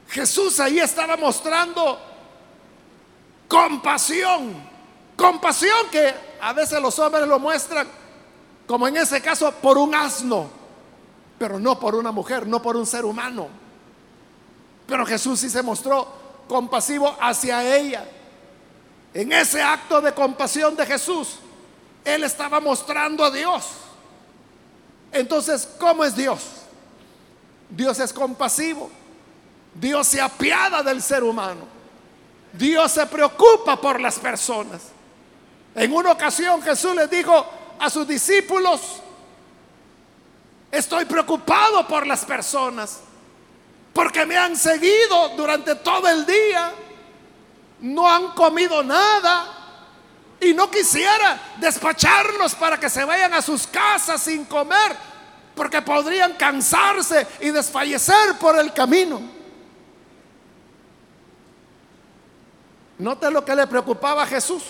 Jesús 0.09 0.59
ahí 0.59 0.79
estaba 0.79 1.17
mostrando 1.17 1.99
compasión, 3.47 4.53
compasión 5.15 5.89
que 5.91 6.13
a 6.41 6.53
veces 6.53 6.81
los 6.81 6.97
hombres 6.99 7.27
lo 7.27 7.39
muestran, 7.39 7.87
como 8.67 8.87
en 8.87 8.97
ese 8.97 9.21
caso, 9.21 9.51
por 9.51 9.77
un 9.77 9.93
asno, 9.93 10.49
pero 11.37 11.59
no 11.59 11.79
por 11.79 11.95
una 11.95 12.11
mujer, 12.11 12.47
no 12.47 12.61
por 12.61 12.75
un 12.75 12.85
ser 12.85 13.05
humano. 13.05 13.47
Pero 14.87 15.05
Jesús 15.05 15.39
sí 15.39 15.49
se 15.49 15.63
mostró 15.63 16.24
compasivo 16.47 17.15
hacia 17.19 17.75
ella. 17.75 18.05
En 19.13 19.31
ese 19.31 19.61
acto 19.61 20.01
de 20.01 20.13
compasión 20.13 20.75
de 20.75 20.85
Jesús, 20.85 21.37
él 22.03 22.23
estaba 22.23 22.59
mostrando 22.59 23.23
a 23.23 23.31
Dios. 23.31 23.65
Entonces, 25.11 25.67
¿cómo 25.79 26.03
es 26.03 26.15
Dios? 26.15 26.41
Dios 27.69 27.99
es 27.99 28.11
compasivo. 28.11 28.89
Dios 29.73 30.07
se 30.07 30.21
apiada 30.21 30.83
del 30.83 31.01
ser 31.01 31.23
humano. 31.23 31.61
Dios 32.53 32.91
se 32.91 33.05
preocupa 33.07 33.79
por 33.79 33.99
las 33.99 34.19
personas. 34.19 34.81
En 35.75 35.93
una 35.93 36.11
ocasión 36.11 36.61
Jesús 36.61 36.95
les 36.95 37.09
dijo 37.09 37.45
a 37.79 37.89
sus 37.89 38.07
discípulos, 38.07 39.01
estoy 40.71 41.05
preocupado 41.05 41.85
por 41.87 42.07
las 42.07 42.23
personas, 42.23 43.01
porque 43.95 44.25
me 44.25 44.35
han 44.35 44.57
seguido 44.57 45.29
durante 45.37 45.73
todo 45.75 46.09
el 46.09 46.25
día, 46.25 46.73
no 47.79 48.11
han 48.11 48.33
comido 48.33 48.83
nada 48.83 49.47
y 50.41 50.53
no 50.53 50.69
quisiera 50.69 51.53
despacharlos 51.55 52.55
para 52.55 52.77
que 52.77 52.89
se 52.89 53.05
vayan 53.05 53.33
a 53.33 53.41
sus 53.41 53.65
casas 53.65 54.21
sin 54.21 54.43
comer, 54.43 54.97
porque 55.55 55.81
podrían 55.81 56.33
cansarse 56.33 57.25
y 57.39 57.51
desfallecer 57.51 58.37
por 58.37 58.59
el 58.59 58.73
camino. 58.73 59.21
Note 62.97 63.31
lo 63.31 63.45
que 63.45 63.55
le 63.55 63.65
preocupaba 63.65 64.23
a 64.23 64.27
Jesús. 64.27 64.63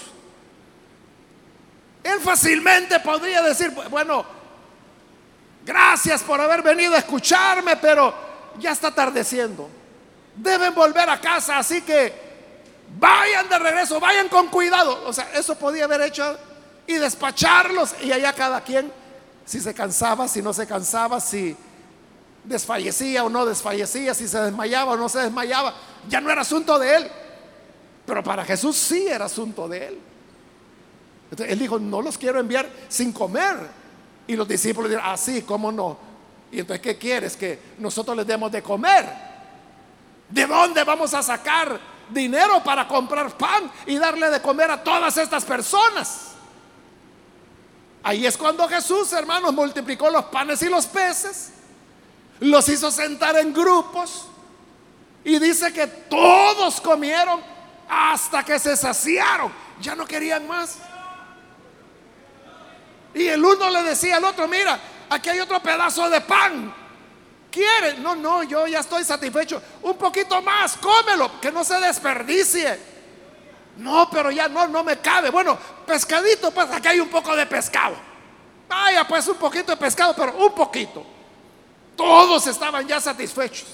Él 2.03 2.19
fácilmente 2.19 2.99
podría 2.99 3.41
decir, 3.41 3.71
bueno, 3.89 4.23
gracias 5.65 6.21
por 6.21 6.39
haber 6.39 6.61
venido 6.61 6.93
a 6.93 6.99
escucharme, 6.99 7.75
pero 7.77 8.34
ya 8.59 8.71
está 8.71 8.87
atardeciendo. 8.89 9.69
Deben 10.35 10.73
volver 10.75 11.09
a 11.09 11.19
casa, 11.19 11.57
así 11.57 11.81
que 11.81 12.13
vayan 12.99 13.47
de 13.49 13.59
regreso, 13.59 13.99
vayan 13.99 14.29
con 14.29 14.47
cuidado. 14.47 15.03
O 15.05 15.13
sea, 15.13 15.31
eso 15.33 15.55
podía 15.55 15.85
haber 15.85 16.01
hecho 16.01 16.37
y 16.87 16.93
despacharlos 16.95 17.95
y 18.03 18.11
allá 18.11 18.33
cada 18.33 18.61
quien, 18.61 18.91
si 19.45 19.59
se 19.59 19.73
cansaba, 19.73 20.27
si 20.27 20.41
no 20.41 20.53
se 20.53 20.67
cansaba, 20.67 21.19
si 21.19 21.55
desfallecía 22.43 23.23
o 23.23 23.29
no 23.29 23.45
desfallecía, 23.45 24.13
si 24.13 24.27
se 24.27 24.39
desmayaba 24.39 24.93
o 24.93 24.97
no 24.97 25.09
se 25.09 25.19
desmayaba, 25.19 25.73
ya 26.07 26.21
no 26.21 26.29
era 26.29 26.41
asunto 26.41 26.77
de 26.77 26.95
él. 26.95 27.11
Pero 28.05 28.23
para 28.23 28.45
Jesús 28.45 28.75
sí 28.75 29.07
era 29.07 29.25
asunto 29.25 29.67
de 29.67 29.87
él. 29.87 29.99
Entonces, 31.31 31.51
él 31.51 31.59
dijo, 31.59 31.79
no 31.79 32.01
los 32.01 32.17
quiero 32.17 32.39
enviar 32.39 32.69
sin 32.87 33.11
comer. 33.11 33.55
Y 34.27 34.35
los 34.35 34.47
discípulos 34.47 34.89
dijeron, 34.89 35.11
ah, 35.11 35.17
sí, 35.17 35.41
¿cómo 35.41 35.71
no? 35.71 35.97
Y 36.55 36.59
entonces, 36.61 36.81
¿qué 36.81 36.97
quieres? 36.97 37.35
Que 37.35 37.59
nosotros 37.79 38.15
les 38.15 38.25
demos 38.25 38.49
de 38.49 38.63
comer. 38.63 39.05
¿De 40.29 40.47
dónde 40.47 40.85
vamos 40.85 41.13
a 41.13 41.21
sacar 41.21 41.77
dinero 42.09 42.63
para 42.63 42.87
comprar 42.87 43.37
pan 43.37 43.69
y 43.85 43.97
darle 43.97 44.29
de 44.29 44.41
comer 44.41 44.71
a 44.71 44.81
todas 44.81 45.17
estas 45.17 45.43
personas? 45.43 46.31
Ahí 48.01 48.25
es 48.25 48.37
cuando 48.37 48.69
Jesús, 48.69 49.11
hermanos, 49.11 49.53
multiplicó 49.53 50.09
los 50.09 50.23
panes 50.25 50.61
y 50.61 50.69
los 50.69 50.85
peces, 50.85 51.51
los 52.39 52.69
hizo 52.69 52.89
sentar 52.89 53.35
en 53.35 53.51
grupos 53.51 54.27
y 55.25 55.37
dice 55.39 55.73
que 55.73 55.87
todos 55.87 56.79
comieron 56.79 57.41
hasta 57.89 58.45
que 58.45 58.59
se 58.59 58.77
saciaron. 58.77 59.51
Ya 59.81 59.93
no 59.93 60.05
querían 60.05 60.47
más. 60.47 60.77
Y 63.13 63.27
el 63.27 63.43
uno 63.43 63.69
le 63.69 63.83
decía 63.83 64.15
al 64.15 64.23
otro, 64.23 64.47
mira, 64.47 64.79
aquí 65.09 65.29
hay 65.29 65.39
otro 65.39 65.61
pedazo 65.61 66.09
de 66.09 66.21
pan. 66.21 66.73
¿Quiere? 67.51 67.99
No, 67.99 68.15
no, 68.15 68.43
yo 68.43 68.67
ya 68.67 68.79
estoy 68.79 69.03
satisfecho. 69.03 69.61
Un 69.81 69.97
poquito 69.97 70.41
más, 70.41 70.75
cómelo, 70.77 71.39
que 71.39 71.51
no 71.51 71.63
se 71.63 71.79
desperdicie. 71.79 72.77
No, 73.77 74.09
pero 74.09 74.31
ya 74.31 74.47
no, 74.47 74.67
no 74.67 74.83
me 74.83 74.97
cabe. 74.99 75.29
Bueno, 75.29 75.57
pescadito, 75.85 76.51
pues 76.51 76.69
aquí 76.71 76.89
hay 76.89 76.99
un 76.99 77.09
poco 77.09 77.35
de 77.35 77.45
pescado. 77.45 77.95
Vaya, 78.67 79.07
pues 79.07 79.27
un 79.27 79.37
poquito 79.37 79.71
de 79.71 79.77
pescado, 79.77 80.13
pero 80.15 80.35
un 80.35 80.53
poquito. 80.53 81.05
Todos 81.95 82.45
estaban 82.47 82.87
ya 82.87 82.99
satisfechos. 82.99 83.67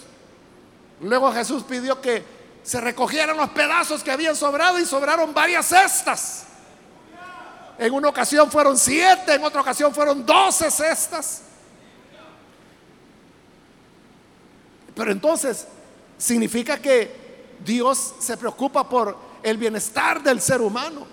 Luego 0.99 1.31
Jesús 1.33 1.63
pidió 1.63 1.99
que 1.99 2.23
se 2.63 2.79
recogieron 2.79 3.37
los 3.37 3.49
pedazos 3.49 4.03
que 4.03 4.11
habían 4.11 4.35
sobrado 4.35 4.77
y 4.77 4.85
sobraron 4.85 5.33
varias 5.33 5.67
cestas. 5.67 6.45
En 7.81 7.91
una 7.91 8.09
ocasión 8.09 8.51
fueron 8.51 8.77
siete, 8.77 9.33
en 9.33 9.43
otra 9.43 9.61
ocasión 9.61 9.91
fueron 9.91 10.23
doce 10.23 10.69
cestas. 10.69 11.41
Pero 14.93 15.11
entonces 15.11 15.65
significa 16.15 16.77
que 16.77 17.55
Dios 17.65 18.13
se 18.19 18.37
preocupa 18.37 18.87
por 18.87 19.17
el 19.41 19.57
bienestar 19.57 20.21
del 20.21 20.39
ser 20.39 20.61
humano. 20.61 21.07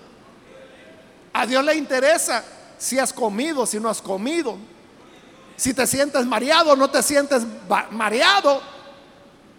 A 1.33 1.47
Dios 1.47 1.65
le 1.65 1.73
interesa 1.73 2.45
si 2.77 2.99
has 2.99 3.11
comido, 3.11 3.65
si 3.65 3.79
no 3.79 3.89
has 3.89 3.99
comido. 3.99 4.55
Si 5.55 5.73
te 5.73 5.87
sientes 5.87 6.23
mareado, 6.27 6.75
no 6.75 6.87
te 6.87 7.01
sientes 7.01 7.47
mareado 7.89 8.61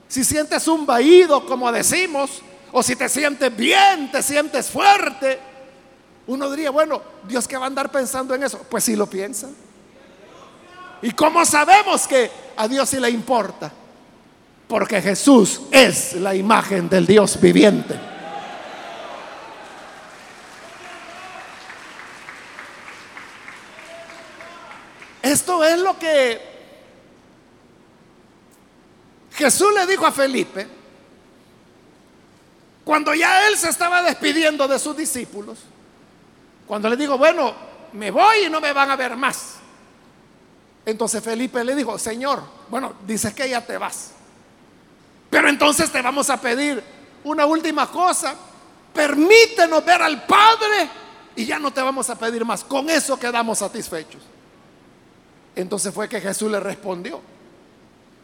si 0.07 0.23
sientes 0.23 0.69
un 0.69 0.87
vaído, 0.87 1.45
como 1.45 1.73
decimos, 1.73 2.43
o 2.71 2.85
si 2.85 2.95
te 2.95 3.09
sientes 3.09 3.57
bien, 3.57 4.13
te 4.13 4.23
sientes 4.23 4.69
fuerte, 4.69 5.50
uno 6.31 6.49
diría, 6.49 6.71
bueno, 6.71 7.03
Dios 7.27 7.49
que 7.49 7.57
va 7.57 7.65
a 7.65 7.67
andar 7.67 7.91
pensando 7.91 8.37
en 8.37 8.45
eso. 8.45 8.65
Pues 8.71 8.85
si 8.85 8.95
lo 8.95 9.09
piensa. 9.09 9.49
¿Y 11.03 11.11
cómo 11.11 11.45
sabemos 11.45 12.07
que 12.07 12.31
a 12.57 12.69
Dios 12.69 12.89
sí 12.89 13.01
le 13.01 13.11
importa? 13.11 13.73
Porque 14.69 15.03
Jesús 15.03 15.63
es 15.73 16.15
la 16.15 16.33
imagen 16.37 16.89
del 16.89 17.05
Dios 17.05 17.41
viviente. 17.41 17.99
Esto 25.21 25.65
es 25.65 25.81
lo 25.81 25.99
que 25.99 26.41
Jesús 29.33 29.75
le 29.75 29.85
dijo 29.85 30.07
a 30.07 30.13
Felipe, 30.13 30.69
cuando 32.85 33.15
ya 33.15 33.49
él 33.49 33.57
se 33.57 33.69
estaba 33.69 34.01
despidiendo 34.01 34.69
de 34.69 34.79
sus 34.79 34.97
discípulos, 34.97 35.59
cuando 36.71 36.89
le 36.89 36.97
digo, 36.97 37.19
bueno, 37.19 37.53
me 37.95 38.13
voy 38.13 38.45
y 38.47 38.49
no 38.49 38.61
me 38.61 38.73
van 38.73 38.93
a 38.93 38.95
ver 38.95 39.17
más. 39.17 39.57
Entonces 40.87 41.21
Felipe 41.21 41.65
le 41.65 41.75
dijo, 41.75 41.99
Señor, 41.99 42.45
bueno, 42.69 42.93
dices 43.05 43.35
que 43.35 43.51
ya 43.51 43.67
te 43.67 43.77
vas. 43.77 44.13
Pero 45.29 45.49
entonces 45.49 45.91
te 45.91 46.01
vamos 46.01 46.31
a 46.31 46.41
pedir 46.41 46.81
una 47.25 47.45
última 47.45 47.91
cosa. 47.91 48.37
Permítenos 48.95 49.85
ver 49.85 50.01
al 50.01 50.25
Padre 50.25 50.89
y 51.35 51.45
ya 51.45 51.59
no 51.59 51.73
te 51.73 51.83
vamos 51.83 52.09
a 52.09 52.15
pedir 52.15 52.45
más. 52.45 52.63
Con 52.63 52.89
eso 52.89 53.19
quedamos 53.19 53.59
satisfechos. 53.59 54.23
Entonces 55.57 55.93
fue 55.93 56.09
que 56.09 56.21
Jesús 56.21 56.53
le 56.53 56.61
respondió. 56.61 57.21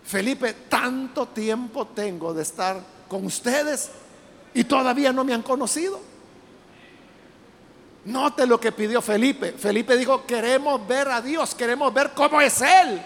Felipe, 0.05 0.55
tanto 0.69 1.27
tiempo 1.27 1.89
tengo 1.89 2.33
de 2.33 2.45
estar 2.45 2.81
con 3.09 3.27
ustedes 3.27 3.91
y 4.55 4.63
todavía 4.63 5.13
no 5.13 5.25
me 5.25 5.35
han 5.35 5.43
conocido. 5.43 5.99
Note 8.07 8.47
lo 8.47 8.61
que 8.61 8.71
pidió 8.71 9.03
Felipe. 9.03 9.53
Felipe 9.53 9.97
dijo, 9.97 10.25
queremos 10.25 10.87
ver 10.87 11.09
a 11.09 11.21
Dios, 11.21 11.55
queremos 11.55 11.93
ver 11.93 12.13
cómo 12.15 12.41
es 12.41 12.63
Él. 12.63 13.03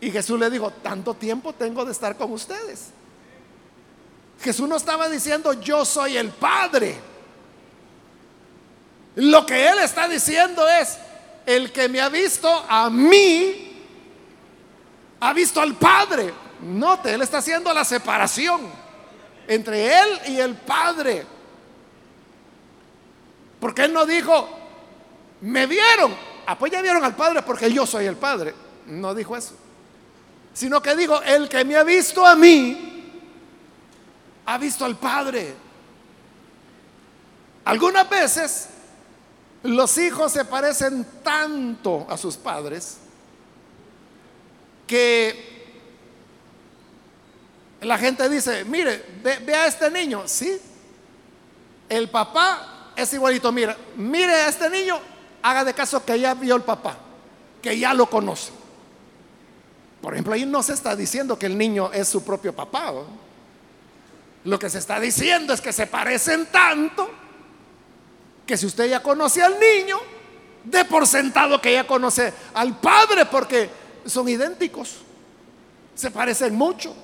Y 0.00 0.10
Jesús 0.12 0.38
le 0.38 0.48
dijo, 0.48 0.70
tanto 0.70 1.14
tiempo 1.14 1.52
tengo 1.52 1.84
de 1.84 1.90
estar 1.90 2.16
con 2.16 2.32
ustedes. 2.32 2.90
Jesús 4.40 4.68
no 4.68 4.76
estaba 4.76 5.08
diciendo, 5.08 5.52
yo 5.54 5.84
soy 5.84 6.16
el 6.16 6.30
Padre. 6.30 6.96
Lo 9.16 9.44
que 9.44 9.68
Él 9.68 9.80
está 9.80 10.06
diciendo 10.06 10.66
es, 10.68 10.98
el 11.44 11.72
que 11.72 11.88
me 11.88 12.00
ha 12.00 12.08
visto 12.08 12.48
a 12.68 12.88
mí, 12.90 13.84
ha 15.18 15.32
visto 15.32 15.60
al 15.60 15.74
Padre. 15.74 16.32
Note, 16.60 17.12
Él 17.12 17.22
está 17.22 17.38
haciendo 17.38 17.74
la 17.74 17.84
separación 17.84 18.60
entre 19.48 19.98
Él 19.98 20.20
y 20.28 20.38
el 20.38 20.54
Padre. 20.54 21.26
Porque 23.62 23.84
Él 23.84 23.92
no 23.92 24.04
dijo, 24.04 24.48
me 25.42 25.66
vieron. 25.68 26.12
Ah, 26.46 26.58
pues 26.58 26.72
ya 26.72 26.82
vieron 26.82 27.04
al 27.04 27.14
Padre 27.14 27.42
porque 27.42 27.72
yo 27.72 27.86
soy 27.86 28.06
el 28.06 28.16
Padre. 28.16 28.52
No 28.86 29.14
dijo 29.14 29.36
eso. 29.36 29.54
Sino 30.52 30.82
que 30.82 30.96
dijo, 30.96 31.22
el 31.22 31.48
que 31.48 31.64
me 31.64 31.76
ha 31.76 31.84
visto 31.84 32.26
a 32.26 32.34
mí, 32.34 33.22
ha 34.46 34.58
visto 34.58 34.84
al 34.84 34.98
Padre. 34.98 35.54
Algunas 37.64 38.10
veces 38.10 38.68
los 39.62 39.96
hijos 39.96 40.32
se 40.32 40.44
parecen 40.44 41.06
tanto 41.22 42.04
a 42.10 42.18
sus 42.18 42.36
padres 42.36 42.96
que 44.88 45.70
la 47.80 47.96
gente 47.96 48.28
dice, 48.28 48.64
mire, 48.64 49.04
ve, 49.22 49.54
a 49.54 49.68
este 49.68 49.88
niño, 49.88 50.24
sí, 50.26 50.60
el 51.88 52.10
papá 52.10 52.71
es 52.96 53.12
igualito, 53.12 53.50
mira, 53.52 53.76
mire 53.96 54.32
a 54.32 54.48
este 54.48 54.68
niño, 54.70 54.98
haga 55.42 55.64
de 55.64 55.74
caso 55.74 56.04
que 56.04 56.18
ya 56.18 56.34
vio 56.34 56.56
el 56.56 56.62
papá, 56.62 56.96
que 57.60 57.78
ya 57.78 57.94
lo 57.94 58.06
conoce. 58.08 58.52
Por 60.00 60.14
ejemplo, 60.14 60.34
ahí 60.34 60.44
no 60.44 60.62
se 60.62 60.72
está 60.72 60.96
diciendo 60.96 61.38
que 61.38 61.46
el 61.46 61.56
niño 61.56 61.92
es 61.92 62.08
su 62.08 62.24
propio 62.24 62.52
papá. 62.54 62.92
Lo 64.44 64.58
que 64.58 64.68
se 64.68 64.78
está 64.78 64.98
diciendo 64.98 65.52
es 65.52 65.60
que 65.60 65.72
se 65.72 65.86
parecen 65.86 66.46
tanto 66.46 67.08
que 68.44 68.56
si 68.56 68.66
usted 68.66 68.90
ya 68.90 69.00
conoce 69.00 69.42
al 69.42 69.54
niño, 69.60 69.98
de 70.64 70.84
por 70.84 71.06
sentado 71.06 71.60
que 71.60 71.72
ya 71.72 71.86
conoce 71.86 72.32
al 72.54 72.78
padre, 72.78 73.26
porque 73.26 73.70
son 74.04 74.28
idénticos, 74.28 74.96
se 75.94 76.10
parecen 76.10 76.54
mucho. 76.54 76.94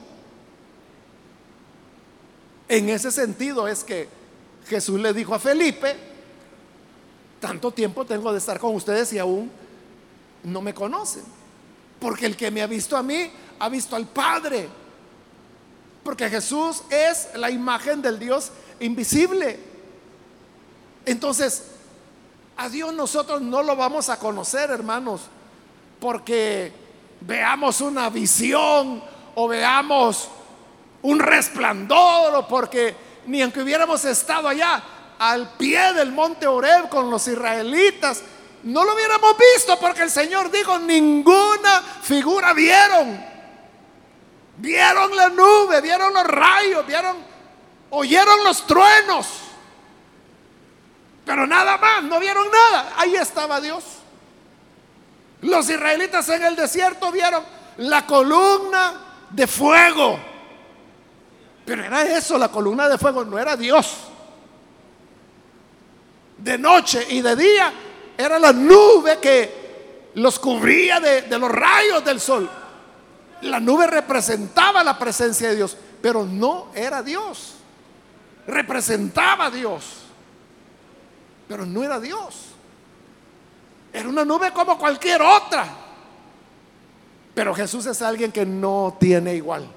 En 2.68 2.88
ese 2.88 3.10
sentido 3.10 3.68
es 3.68 3.84
que 3.84 4.08
Jesús 4.68 5.00
le 5.00 5.12
dijo 5.12 5.34
a 5.34 5.38
Felipe, 5.38 5.96
tanto 7.40 7.70
tiempo 7.70 8.04
tengo 8.04 8.32
de 8.32 8.38
estar 8.38 8.58
con 8.58 8.74
ustedes 8.74 9.12
y 9.12 9.18
aún 9.18 9.50
no 10.44 10.60
me 10.60 10.74
conocen. 10.74 11.22
Porque 11.98 12.26
el 12.26 12.36
que 12.36 12.50
me 12.50 12.62
ha 12.62 12.66
visto 12.66 12.96
a 12.96 13.02
mí, 13.02 13.30
ha 13.58 13.68
visto 13.68 13.96
al 13.96 14.06
Padre. 14.06 14.68
Porque 16.04 16.28
Jesús 16.28 16.82
es 16.90 17.30
la 17.34 17.50
imagen 17.50 18.00
del 18.02 18.18
Dios 18.18 18.52
invisible. 18.80 19.58
Entonces, 21.04 21.64
a 22.56 22.68
Dios 22.68 22.92
nosotros 22.92 23.40
no 23.40 23.62
lo 23.62 23.74
vamos 23.76 24.08
a 24.08 24.18
conocer, 24.18 24.70
hermanos, 24.70 25.22
porque 26.00 26.72
veamos 27.20 27.80
una 27.80 28.10
visión 28.10 29.02
o 29.34 29.48
veamos 29.48 30.28
un 31.02 31.18
resplandor 31.18 32.34
o 32.34 32.48
porque 32.48 33.07
ni 33.26 33.42
aunque 33.42 33.62
hubiéramos 33.62 34.04
estado 34.04 34.48
allá 34.48 34.82
al 35.18 35.50
pie 35.56 35.92
del 35.94 36.12
monte 36.12 36.46
Oreb 36.46 36.88
con 36.88 37.10
los 37.10 37.26
israelitas, 37.26 38.22
no 38.62 38.84
lo 38.84 38.94
hubiéramos 38.94 39.36
visto 39.54 39.78
porque 39.78 40.02
el 40.02 40.10
Señor 40.10 40.50
dijo, 40.50 40.78
ninguna 40.78 41.82
figura 42.02 42.52
vieron. 42.52 43.24
Vieron 44.56 45.14
la 45.16 45.28
nube, 45.28 45.80
vieron 45.80 46.12
los 46.12 46.24
rayos, 46.24 46.84
vieron, 46.86 47.16
oyeron 47.90 48.42
los 48.42 48.66
truenos. 48.66 49.28
Pero 51.24 51.46
nada 51.46 51.76
más, 51.76 52.02
no 52.02 52.18
vieron 52.18 52.46
nada. 52.50 52.94
Ahí 52.96 53.14
estaba 53.14 53.60
Dios. 53.60 53.84
Los 55.42 55.68
israelitas 55.70 56.28
en 56.30 56.42
el 56.42 56.56
desierto 56.56 57.12
vieron 57.12 57.44
la 57.76 58.06
columna 58.06 58.94
de 59.30 59.46
fuego. 59.46 60.18
Pero 61.68 61.84
era 61.84 62.02
eso, 62.16 62.38
la 62.38 62.48
columna 62.48 62.88
de 62.88 62.96
fuego, 62.96 63.26
no 63.26 63.38
era 63.38 63.54
Dios. 63.54 63.94
De 66.38 66.56
noche 66.56 67.06
y 67.10 67.20
de 67.20 67.36
día 67.36 67.70
era 68.16 68.38
la 68.38 68.54
nube 68.54 69.18
que 69.18 70.12
los 70.14 70.38
cubría 70.38 70.98
de, 70.98 71.22
de 71.22 71.38
los 71.38 71.52
rayos 71.52 72.02
del 72.02 72.20
sol. 72.20 72.48
La 73.42 73.60
nube 73.60 73.86
representaba 73.86 74.82
la 74.82 74.98
presencia 74.98 75.50
de 75.50 75.56
Dios, 75.56 75.76
pero 76.00 76.24
no 76.24 76.68
era 76.74 77.02
Dios. 77.02 77.56
Representaba 78.46 79.50
Dios, 79.50 79.84
pero 81.46 81.66
no 81.66 81.84
era 81.84 82.00
Dios. 82.00 82.46
Era 83.92 84.08
una 84.08 84.24
nube 84.24 84.52
como 84.52 84.78
cualquier 84.78 85.20
otra. 85.20 85.68
Pero 87.34 87.54
Jesús 87.54 87.84
es 87.84 88.00
alguien 88.00 88.32
que 88.32 88.46
no 88.46 88.96
tiene 88.98 89.34
igual. 89.34 89.68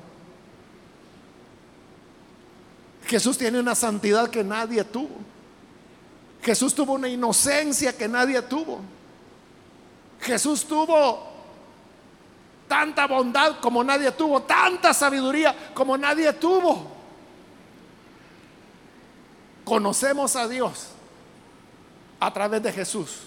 Jesús 3.12 3.38
tiene 3.38 3.60
una 3.60 3.76
santidad 3.76 4.30
que 4.30 4.42
nadie 4.42 4.86
tuvo. 4.86 5.18
Jesús 6.42 6.74
tuvo 6.74 6.94
una 6.94 7.10
inocencia 7.10 7.92
que 7.92 8.08
nadie 8.08 8.42
tuvo. 8.42 8.80
Jesús 10.22 10.64
tuvo 10.64 11.30
tanta 12.70 13.08
bondad 13.08 13.60
como 13.60 13.84
nadie 13.84 14.14
tuvo, 14.14 14.44
tanta 14.44 14.94
sabiduría 14.94 15.54
como 15.74 15.98
nadie 15.98 16.32
tuvo. 16.32 16.90
Conocemos 19.66 20.38
a 20.38 20.48
Dios 20.48 20.88
a 22.18 22.32
través 22.32 22.64
de 22.64 22.72
Jesús. 22.72 23.24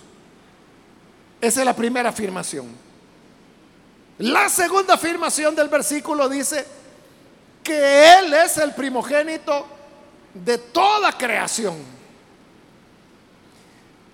Esa 1.43 1.61
es 1.61 1.67
la 1.67 1.77
primera 1.77 2.09
afirmación. 2.09 2.69
La 4.17 4.49
segunda 4.49 4.95
afirmación 4.95 5.55
del 5.55 5.69
versículo 5.69 6.27
dice 6.27 6.67
que 7.63 8.19
Él 8.19 8.33
es 8.33 8.57
el 8.57 8.73
primogénito 8.73 9.74
de 10.35 10.59
toda 10.59 11.13
creación. 11.13 11.77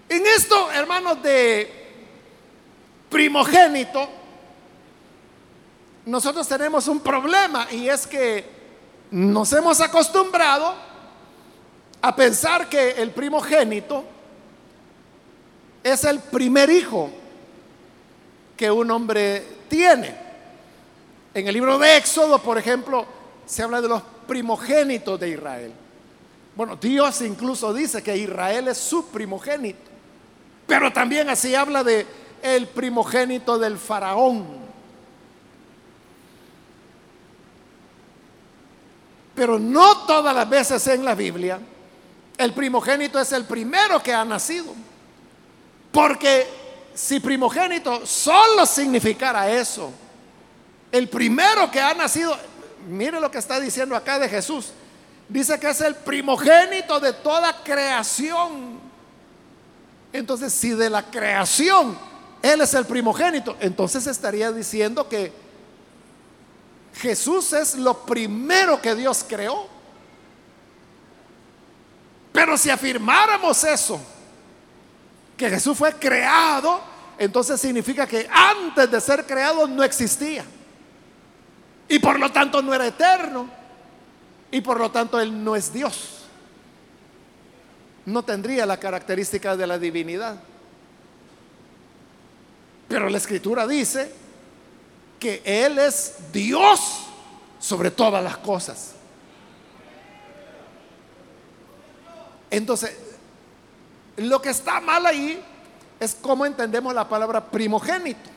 En 0.08 0.26
esto, 0.26 0.70
hermanos, 0.70 1.22
de 1.22 1.72
primogénito, 3.08 4.08
nosotros 6.06 6.46
tenemos 6.46 6.88
un 6.88 7.00
problema 7.00 7.68
y 7.70 7.88
es 7.88 8.06
que 8.06 8.44
nos 9.10 9.52
hemos 9.52 9.80
acostumbrado 9.80 10.74
a 12.02 12.16
pensar 12.16 12.68
que 12.68 12.90
el 12.92 13.10
primogénito 13.10 14.04
es 15.82 16.04
el 16.04 16.20
primer 16.20 16.70
hijo 16.70 17.10
que 18.56 18.70
un 18.70 18.90
hombre 18.90 19.44
tiene. 19.68 20.14
En 21.32 21.46
el 21.46 21.54
libro 21.54 21.78
de 21.78 21.96
Éxodo, 21.96 22.38
por 22.40 22.58
ejemplo, 22.58 23.06
se 23.46 23.62
habla 23.62 23.80
de 23.80 23.88
los 23.88 24.02
primogénitos 24.26 25.18
de 25.18 25.28
Israel. 25.30 25.72
Bueno, 26.60 26.76
Dios 26.76 27.22
incluso 27.22 27.72
dice 27.72 28.02
que 28.02 28.14
Israel 28.14 28.68
es 28.68 28.76
su 28.76 29.06
primogénito. 29.06 29.90
Pero 30.66 30.92
también 30.92 31.30
así 31.30 31.54
habla 31.54 31.82
de 31.82 32.06
el 32.42 32.66
primogénito 32.66 33.58
del 33.58 33.78
faraón. 33.78 34.46
Pero 39.34 39.58
no 39.58 40.04
todas 40.04 40.34
las 40.34 40.50
veces 40.50 40.86
en 40.88 41.02
la 41.02 41.14
Biblia 41.14 41.58
el 42.36 42.52
primogénito 42.52 43.18
es 43.18 43.32
el 43.32 43.46
primero 43.46 44.02
que 44.02 44.12
ha 44.12 44.22
nacido. 44.26 44.74
Porque 45.90 46.46
si 46.92 47.20
primogénito 47.20 48.04
solo 48.04 48.66
significara 48.66 49.50
eso, 49.50 49.90
el 50.92 51.08
primero 51.08 51.70
que 51.70 51.80
ha 51.80 51.94
nacido, 51.94 52.36
mire 52.86 53.18
lo 53.18 53.30
que 53.30 53.38
está 53.38 53.58
diciendo 53.58 53.96
acá 53.96 54.18
de 54.18 54.28
Jesús, 54.28 54.74
dice 55.30 55.58
que 55.58 55.70
es 55.70 55.80
el 55.80 55.94
primogénito 55.94 57.00
de 57.00 57.12
toda 57.12 57.62
creación. 57.62 58.80
Entonces, 60.12 60.52
si 60.52 60.70
de 60.70 60.90
la 60.90 61.04
creación 61.04 61.96
Él 62.42 62.60
es 62.60 62.74
el 62.74 62.84
primogénito, 62.84 63.56
entonces 63.60 64.06
estaría 64.06 64.50
diciendo 64.50 65.08
que 65.08 65.32
Jesús 66.94 67.52
es 67.52 67.76
lo 67.76 68.04
primero 68.04 68.80
que 68.82 68.94
Dios 68.94 69.24
creó. 69.26 69.68
Pero 72.32 72.56
si 72.56 72.70
afirmáramos 72.70 73.62
eso, 73.64 74.00
que 75.36 75.48
Jesús 75.48 75.76
fue 75.76 75.94
creado, 75.94 76.80
entonces 77.18 77.60
significa 77.60 78.06
que 78.06 78.28
antes 78.30 78.90
de 78.90 79.00
ser 79.00 79.26
creado 79.26 79.66
no 79.66 79.82
existía. 79.84 80.44
Y 81.88 81.98
por 81.98 82.18
lo 82.18 82.30
tanto 82.30 82.62
no 82.62 82.74
era 82.74 82.86
eterno. 82.86 83.59
Y 84.50 84.60
por 84.60 84.78
lo 84.78 84.90
tanto 84.90 85.20
Él 85.20 85.44
no 85.44 85.54
es 85.54 85.72
Dios. 85.72 86.24
No 88.06 88.22
tendría 88.24 88.66
la 88.66 88.78
característica 88.78 89.56
de 89.56 89.66
la 89.66 89.78
divinidad. 89.78 90.36
Pero 92.88 93.08
la 93.08 93.18
escritura 93.18 93.66
dice 93.66 94.12
que 95.20 95.42
Él 95.44 95.78
es 95.78 96.16
Dios 96.32 96.80
sobre 97.60 97.90
todas 97.90 98.24
las 98.24 98.38
cosas. 98.38 98.94
Entonces, 102.50 102.96
lo 104.16 104.42
que 104.42 104.50
está 104.50 104.80
mal 104.80 105.06
ahí 105.06 105.40
es 106.00 106.16
cómo 106.20 106.44
entendemos 106.44 106.92
la 106.94 107.08
palabra 107.08 107.44
primogénito. 107.44 108.28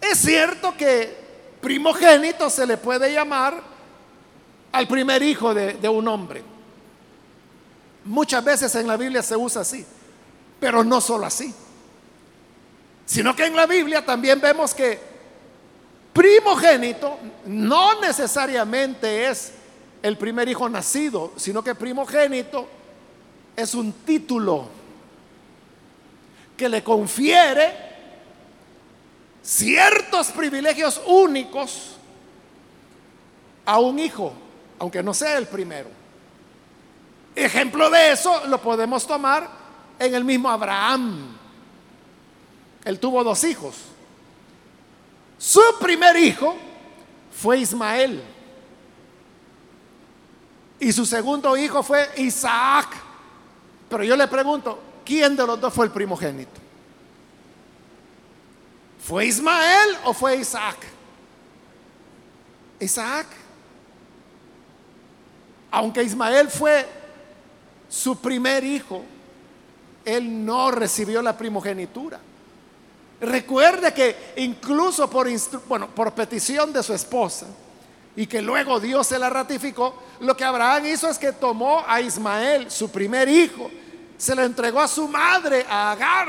Es 0.00 0.18
cierto 0.18 0.76
que 0.76 1.16
primogénito 1.62 2.50
se 2.50 2.66
le 2.66 2.76
puede 2.76 3.10
llamar 3.12 3.73
al 4.74 4.88
primer 4.88 5.22
hijo 5.22 5.54
de, 5.54 5.88
un 5.88 6.08
hombre. 6.08 6.42
Muchas 8.04 8.44
veces 8.44 8.74
en 8.74 8.88
la 8.88 8.96
Biblia 8.96 9.22
se 9.22 9.36
usa 9.36 9.62
así, 9.62 9.86
pero 10.58 10.82
no 10.82 11.00
solo 11.00 11.26
así, 11.26 11.54
sino 13.06 13.36
que 13.36 13.46
en 13.46 13.54
la 13.54 13.66
Biblia 13.66 14.04
también 14.04 14.40
vemos 14.40 14.74
que 14.74 14.98
primogénito 16.12 17.18
no 17.46 18.00
necesariamente 18.00 19.28
es 19.28 19.52
el 20.02 20.18
primer 20.18 20.48
hijo 20.48 20.68
nacido, 20.68 21.32
sino 21.36 21.62
que 21.62 21.76
primogénito 21.76 22.66
es 23.54 23.76
un 23.76 23.92
título 23.92 24.66
que 26.56 26.68
le 26.68 26.82
confiere 26.82 27.72
ciertos 29.40 30.32
privilegios 30.32 31.00
únicos 31.06 31.92
a 33.64 33.78
un 33.78 34.00
hijo, 34.00 34.32
aunque 34.78 35.02
no 35.02 35.14
sea 35.14 35.38
el 35.38 35.46
primero. 35.46 35.88
Ejemplo 37.34 37.90
de 37.90 38.12
eso 38.12 38.46
lo 38.46 38.60
podemos 38.60 39.06
tomar 39.06 39.48
en 39.98 40.14
el 40.14 40.24
mismo 40.24 40.48
Abraham. 40.48 41.36
Él 42.84 43.00
tuvo 43.00 43.24
dos 43.24 43.42
hijos. 43.44 43.74
Su 45.38 45.60
primer 45.80 46.16
hijo 46.16 46.56
fue 47.32 47.58
Ismael. 47.58 48.22
Y 50.78 50.92
su 50.92 51.06
segundo 51.06 51.56
hijo 51.56 51.82
fue 51.82 52.08
Isaac. 52.16 52.88
Pero 53.88 54.04
yo 54.04 54.16
le 54.16 54.28
pregunto, 54.28 54.80
¿quién 55.04 55.36
de 55.36 55.46
los 55.46 55.60
dos 55.60 55.72
fue 55.72 55.86
el 55.86 55.92
primogénito? 55.92 56.60
¿Fue 59.04 59.26
Ismael 59.26 59.96
o 60.04 60.14
fue 60.14 60.36
Isaac? 60.36 60.78
Isaac. 62.80 63.26
Aunque 65.74 66.04
Ismael 66.04 66.48
fue 66.48 66.86
su 67.88 68.20
primer 68.20 68.62
hijo, 68.62 69.04
él 70.04 70.44
no 70.44 70.70
recibió 70.70 71.20
la 71.20 71.36
primogenitura. 71.36 72.20
Recuerde 73.20 73.92
que 73.92 74.34
incluso 74.36 75.10
por, 75.10 75.28
bueno, 75.66 75.88
por 75.88 76.12
petición 76.12 76.72
de 76.72 76.82
su 76.82 76.94
esposa, 76.94 77.46
y 78.16 78.28
que 78.28 78.40
luego 78.40 78.78
Dios 78.78 79.08
se 79.08 79.18
la 79.18 79.28
ratificó, 79.28 79.94
lo 80.20 80.36
que 80.36 80.44
Abraham 80.44 80.86
hizo 80.86 81.08
es 81.08 81.18
que 81.18 81.32
tomó 81.32 81.82
a 81.84 82.00
Ismael, 82.00 82.70
su 82.70 82.88
primer 82.90 83.28
hijo, 83.28 83.68
se 84.16 84.36
lo 84.36 84.44
entregó 84.44 84.80
a 84.80 84.86
su 84.86 85.08
madre, 85.08 85.66
a 85.68 85.90
Agar, 85.90 86.28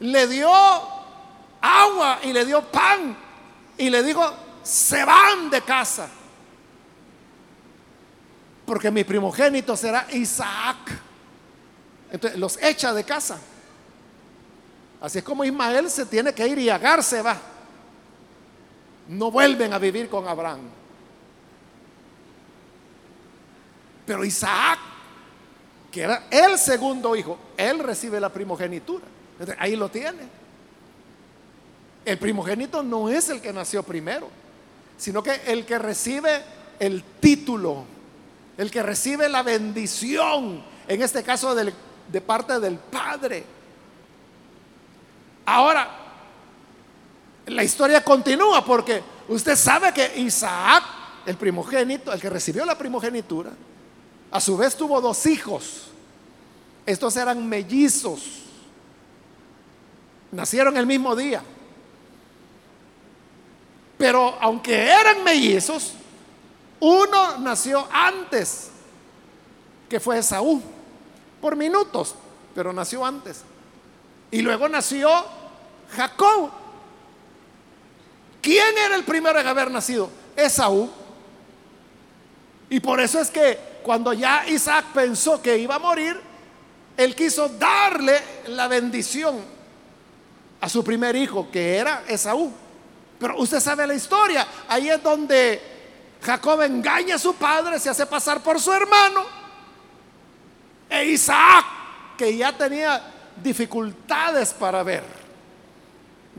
le 0.00 0.26
dio 0.26 0.50
agua 1.60 2.20
y 2.22 2.32
le 2.32 2.46
dio 2.46 2.62
pan 2.62 3.14
y 3.76 3.90
le 3.90 4.02
dijo, 4.02 4.32
se 4.62 5.04
van 5.04 5.50
de 5.50 5.60
casa, 5.60 6.08
porque 8.70 8.88
mi 8.88 9.02
primogénito 9.02 9.76
será 9.76 10.06
Isaac. 10.12 10.76
Entonces 12.12 12.38
los 12.38 12.56
echa 12.62 12.94
de 12.94 13.02
casa. 13.02 13.36
Así 15.00 15.18
es 15.18 15.24
como 15.24 15.44
Ismael 15.44 15.90
se 15.90 16.06
tiene 16.06 16.32
que 16.32 16.46
ir 16.46 16.56
y 16.56 16.70
Agar 16.70 17.02
se 17.02 17.20
va 17.20 17.36
no 19.08 19.32
vuelven 19.32 19.72
a 19.72 19.78
vivir 19.80 20.08
con 20.08 20.28
Abraham. 20.28 20.60
Pero 24.06 24.24
Isaac, 24.24 24.78
que 25.90 26.02
era 26.02 26.28
el 26.30 26.56
segundo 26.56 27.16
hijo, 27.16 27.36
él 27.56 27.80
recibe 27.80 28.20
la 28.20 28.28
primogenitura. 28.28 29.04
ahí 29.58 29.74
lo 29.74 29.88
tiene. 29.88 30.28
El 32.04 32.18
primogénito 32.18 32.84
no 32.84 33.08
es 33.08 33.30
el 33.30 33.40
que 33.40 33.52
nació 33.52 33.82
primero, 33.82 34.28
sino 34.96 35.24
que 35.24 35.40
el 35.48 35.66
que 35.66 35.76
recibe 35.80 36.44
el 36.78 37.02
título, 37.18 37.84
el 38.60 38.70
que 38.70 38.82
recibe 38.82 39.26
la 39.26 39.42
bendición, 39.42 40.62
en 40.86 41.00
este 41.00 41.22
caso 41.22 41.54
de 41.54 42.20
parte 42.20 42.60
del 42.60 42.76
Padre. 42.76 43.42
Ahora, 45.46 45.90
la 47.46 47.64
historia 47.64 48.04
continúa 48.04 48.62
porque 48.62 49.02
usted 49.28 49.56
sabe 49.56 49.94
que 49.94 50.12
Isaac, 50.20 50.84
el 51.24 51.38
primogénito, 51.38 52.12
el 52.12 52.20
que 52.20 52.28
recibió 52.28 52.66
la 52.66 52.76
primogenitura, 52.76 53.50
a 54.30 54.40
su 54.42 54.58
vez 54.58 54.76
tuvo 54.76 55.00
dos 55.00 55.24
hijos. 55.24 55.86
Estos 56.84 57.16
eran 57.16 57.48
mellizos. 57.48 58.42
Nacieron 60.32 60.76
el 60.76 60.86
mismo 60.86 61.16
día. 61.16 61.42
Pero 63.96 64.36
aunque 64.38 64.84
eran 64.84 65.24
mellizos, 65.24 65.94
uno 66.80 67.38
nació 67.38 67.86
antes, 67.92 68.70
que 69.88 70.00
fue 70.00 70.18
Esaú, 70.18 70.62
por 71.40 71.56
minutos, 71.56 72.14
pero 72.54 72.72
nació 72.72 73.04
antes. 73.04 73.42
Y 74.30 74.42
luego 74.42 74.68
nació 74.68 75.08
Jacob, 75.94 76.50
¿Quién 78.40 78.78
era 78.78 78.96
el 78.96 79.04
primero 79.04 79.38
en 79.38 79.46
haber 79.46 79.70
nacido? 79.70 80.10
Esaú. 80.36 80.88
Y 82.70 82.80
por 82.80 83.00
eso 83.00 83.20
es 83.20 83.30
que 83.30 83.58
cuando 83.82 84.12
ya 84.12 84.46
Isaac 84.48 84.86
pensó 84.94 85.42
que 85.42 85.58
iba 85.58 85.74
a 85.74 85.78
morir, 85.78 86.18
él 86.96 87.14
quiso 87.14 87.48
darle 87.48 88.20
la 88.46 88.68
bendición 88.68 89.40
a 90.60 90.68
su 90.68 90.84
primer 90.84 91.16
hijo, 91.16 91.50
que 91.50 91.76
era 91.76 92.04
Esaú. 92.06 92.52
Pero 93.18 93.38
usted 93.38 93.60
sabe 93.60 93.86
la 93.86 93.94
historia. 93.94 94.46
Ahí 94.68 94.88
es 94.88 95.02
donde 95.02 95.60
Jacob 96.22 96.62
engaña 96.62 97.14
a 97.14 97.18
su 97.18 97.34
padre, 97.34 97.78
se 97.78 97.88
hace 97.88 98.06
pasar 98.06 98.42
por 98.42 98.60
su 98.60 98.72
hermano. 98.72 99.24
E 100.88 101.04
Isaac, 101.06 101.64
que 102.18 102.36
ya 102.36 102.56
tenía 102.56 103.02
dificultades 103.42 104.52
para 104.52 104.82
ver 104.82 105.20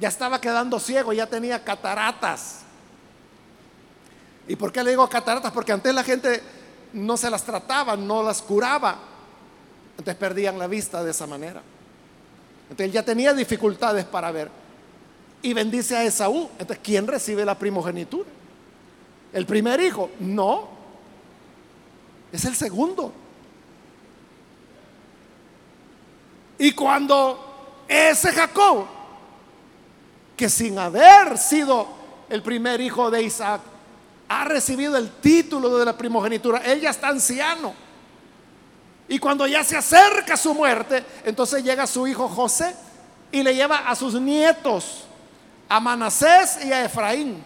ya 0.01 0.09
estaba 0.09 0.41
quedando 0.41 0.79
ciego, 0.79 1.13
ya 1.13 1.27
tenía 1.27 1.63
cataratas. 1.63 2.61
¿Y 4.47 4.55
por 4.55 4.71
qué 4.71 4.83
le 4.83 4.89
digo 4.89 5.07
cataratas? 5.07 5.51
Porque 5.51 5.71
antes 5.71 5.93
la 5.93 6.03
gente 6.03 6.41
no 6.93 7.15
se 7.17 7.29
las 7.29 7.43
trataba, 7.43 7.95
no 7.95 8.23
las 8.23 8.41
curaba. 8.41 8.97
Entonces 9.91 10.15
perdían 10.15 10.57
la 10.57 10.65
vista 10.65 11.03
de 11.03 11.11
esa 11.11 11.27
manera. 11.27 11.61
Entonces 12.63 12.87
él 12.87 12.91
ya 12.91 13.03
tenía 13.03 13.33
dificultades 13.33 14.05
para 14.05 14.31
ver. 14.31 14.49
Y 15.43 15.53
bendice 15.53 15.95
a 15.95 16.03
Esaú. 16.03 16.49
Entonces, 16.57 16.79
¿quién 16.83 17.05
recibe 17.05 17.45
la 17.45 17.57
primogenitura? 17.57 18.29
¿El 19.33 19.45
primer 19.45 19.79
hijo? 19.79 20.09
No. 20.19 20.67
Es 22.31 22.45
el 22.45 22.55
segundo. 22.55 23.13
Y 26.57 26.73
cuando 26.73 27.83
ese 27.87 28.31
Jacob 28.31 28.85
que 30.41 30.49
sin 30.49 30.79
haber 30.79 31.37
sido 31.37 31.87
el 32.27 32.41
primer 32.41 32.81
hijo 32.81 33.11
de 33.11 33.21
Isaac, 33.21 33.61
ha 34.27 34.43
recibido 34.45 34.97
el 34.97 35.11
título 35.11 35.77
de 35.77 35.85
la 35.85 35.95
primogenitura. 35.95 36.57
Él 36.65 36.81
ya 36.81 36.89
está 36.89 37.09
anciano. 37.09 37.75
Y 39.07 39.19
cuando 39.19 39.45
ya 39.45 39.63
se 39.63 39.77
acerca 39.77 40.35
su 40.35 40.55
muerte, 40.55 41.05
entonces 41.25 41.63
llega 41.63 41.85
su 41.85 42.07
hijo 42.07 42.27
José 42.27 42.75
y 43.31 43.43
le 43.43 43.53
lleva 43.53 43.87
a 43.87 43.95
sus 43.95 44.15
nietos, 44.15 45.03
a 45.69 45.79
Manasés 45.79 46.65
y 46.65 46.71
a 46.71 46.85
Efraín. 46.85 47.43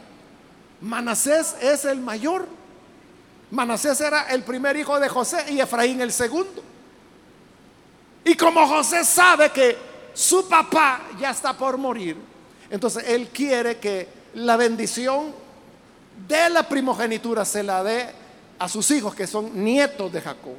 Manasés 0.86 1.56
es 1.62 1.84
el 1.86 2.00
mayor. 2.00 2.48
Manasés 3.50 4.00
era 4.02 4.24
el 4.30 4.43
primer 4.43 4.78
hijo 4.78 5.00
de 5.00 5.10
José 5.10 5.43
y 5.50 5.60
Efraín 5.60 6.00
el 6.00 6.12
segundo. 6.12 6.62
Y 8.24 8.36
como 8.36 8.67
José 8.67 9.04
sabe 9.04 9.50
que 9.50 9.76
su 10.13 10.48
papá 10.48 11.02
ya 11.19 11.32
está 11.32 11.58
por 11.58 11.78
morir, 11.78 12.17
entonces 12.69 13.04
Él 13.08 13.30
quiere 13.30 13.78
que 13.78 14.08
la 14.36 14.58
bendición 14.58 15.34
de 16.28 16.50
la 16.52 16.67
primogenitura 16.69 17.43
se 17.45 17.63
la 17.63 17.84
dé 17.84 18.08
a 18.60 18.69
sus 18.69 18.89
hijos, 18.91 19.15
que 19.15 19.26
son 19.26 19.63
nietos 19.63 20.13
de 20.13 20.21
Jacob. 20.21 20.56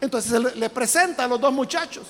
Entonces 0.00 0.54
le 0.54 0.70
presenta 0.70 1.24
a 1.24 1.28
los 1.28 1.40
dos 1.40 1.52
muchachos. 1.52 2.06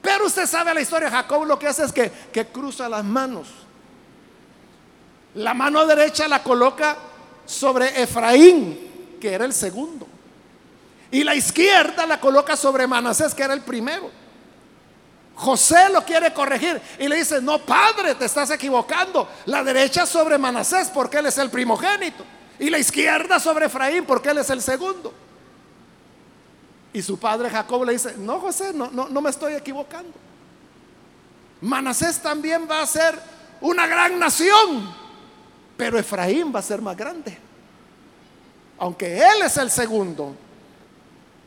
Pero 0.00 0.26
usted 0.26 0.46
sabe 0.46 0.72
la 0.72 0.80
historia, 0.80 1.10
Jacob 1.10 1.44
lo 1.44 1.58
que 1.58 1.66
hace 1.66 1.84
es 1.84 1.92
que, 1.92 2.12
que 2.32 2.46
cruza 2.46 2.88
las 2.88 3.04
manos. 3.04 3.67
La 5.38 5.54
mano 5.54 5.86
derecha 5.86 6.26
la 6.26 6.42
coloca 6.42 6.96
sobre 7.46 8.02
Efraín, 8.02 9.16
que 9.20 9.32
era 9.32 9.44
el 9.44 9.52
segundo. 9.52 10.06
Y 11.12 11.22
la 11.22 11.36
izquierda 11.36 12.06
la 12.06 12.18
coloca 12.18 12.56
sobre 12.56 12.88
Manasés, 12.88 13.34
que 13.34 13.44
era 13.44 13.54
el 13.54 13.60
primero. 13.60 14.10
José 15.36 15.90
lo 15.92 16.04
quiere 16.04 16.32
corregir 16.34 16.80
y 16.98 17.06
le 17.06 17.16
dice, 17.16 17.40
no, 17.40 17.60
padre, 17.60 18.16
te 18.16 18.24
estás 18.24 18.50
equivocando. 18.50 19.28
La 19.46 19.62
derecha 19.62 20.06
sobre 20.06 20.38
Manasés 20.38 20.88
porque 20.88 21.18
él 21.18 21.26
es 21.26 21.38
el 21.38 21.50
primogénito. 21.50 22.24
Y 22.58 22.68
la 22.68 22.80
izquierda 22.80 23.38
sobre 23.38 23.66
Efraín 23.66 24.04
porque 24.04 24.30
él 24.30 24.38
es 24.38 24.50
el 24.50 24.60
segundo. 24.60 25.14
Y 26.92 27.00
su 27.00 27.16
padre 27.16 27.48
Jacob 27.48 27.84
le 27.84 27.92
dice, 27.92 28.16
no, 28.18 28.40
José, 28.40 28.72
no, 28.74 28.90
no, 28.90 29.08
no 29.08 29.20
me 29.20 29.30
estoy 29.30 29.52
equivocando. 29.52 30.14
Manasés 31.60 32.18
también 32.18 32.66
va 32.68 32.82
a 32.82 32.86
ser 32.88 33.16
una 33.60 33.86
gran 33.86 34.18
nación, 34.18 34.97
pero 35.78 35.96
Efraín 35.96 36.52
va 36.52 36.58
a 36.58 36.62
ser 36.62 36.82
más 36.82 36.96
grande. 36.96 37.38
Aunque 38.78 39.16
él 39.16 39.42
es 39.44 39.56
el 39.56 39.70
segundo, 39.70 40.34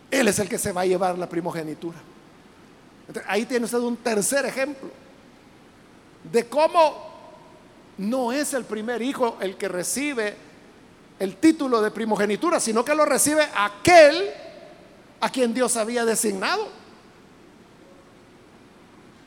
él 0.09 0.27
es 0.29 0.39
el 0.39 0.47
que 0.47 0.57
se 0.57 0.71
va 0.71 0.81
a 0.81 0.85
llevar 0.85 1.19
la 1.19 1.27
primogenitura. 1.27 1.97
Ahí 3.27 3.45
tiene 3.45 3.65
usted 3.65 3.79
un 3.79 3.97
tercer 3.97 4.45
ejemplo 4.45 4.89
de 6.23 6.47
cómo 6.47 7.11
no 7.97 8.31
es 8.31 8.53
el 8.53 8.63
primer 8.63 9.01
hijo 9.01 9.37
el 9.41 9.57
que 9.57 9.67
recibe 9.67 10.33
el 11.19 11.35
título 11.35 11.81
de 11.81 11.91
primogenitura, 11.91 12.61
sino 12.61 12.85
que 12.85 12.95
lo 12.95 13.03
recibe 13.03 13.45
aquel 13.53 14.29
a 15.19 15.29
quien 15.29 15.53
Dios 15.53 15.75
había 15.75 16.05
designado. 16.05 16.69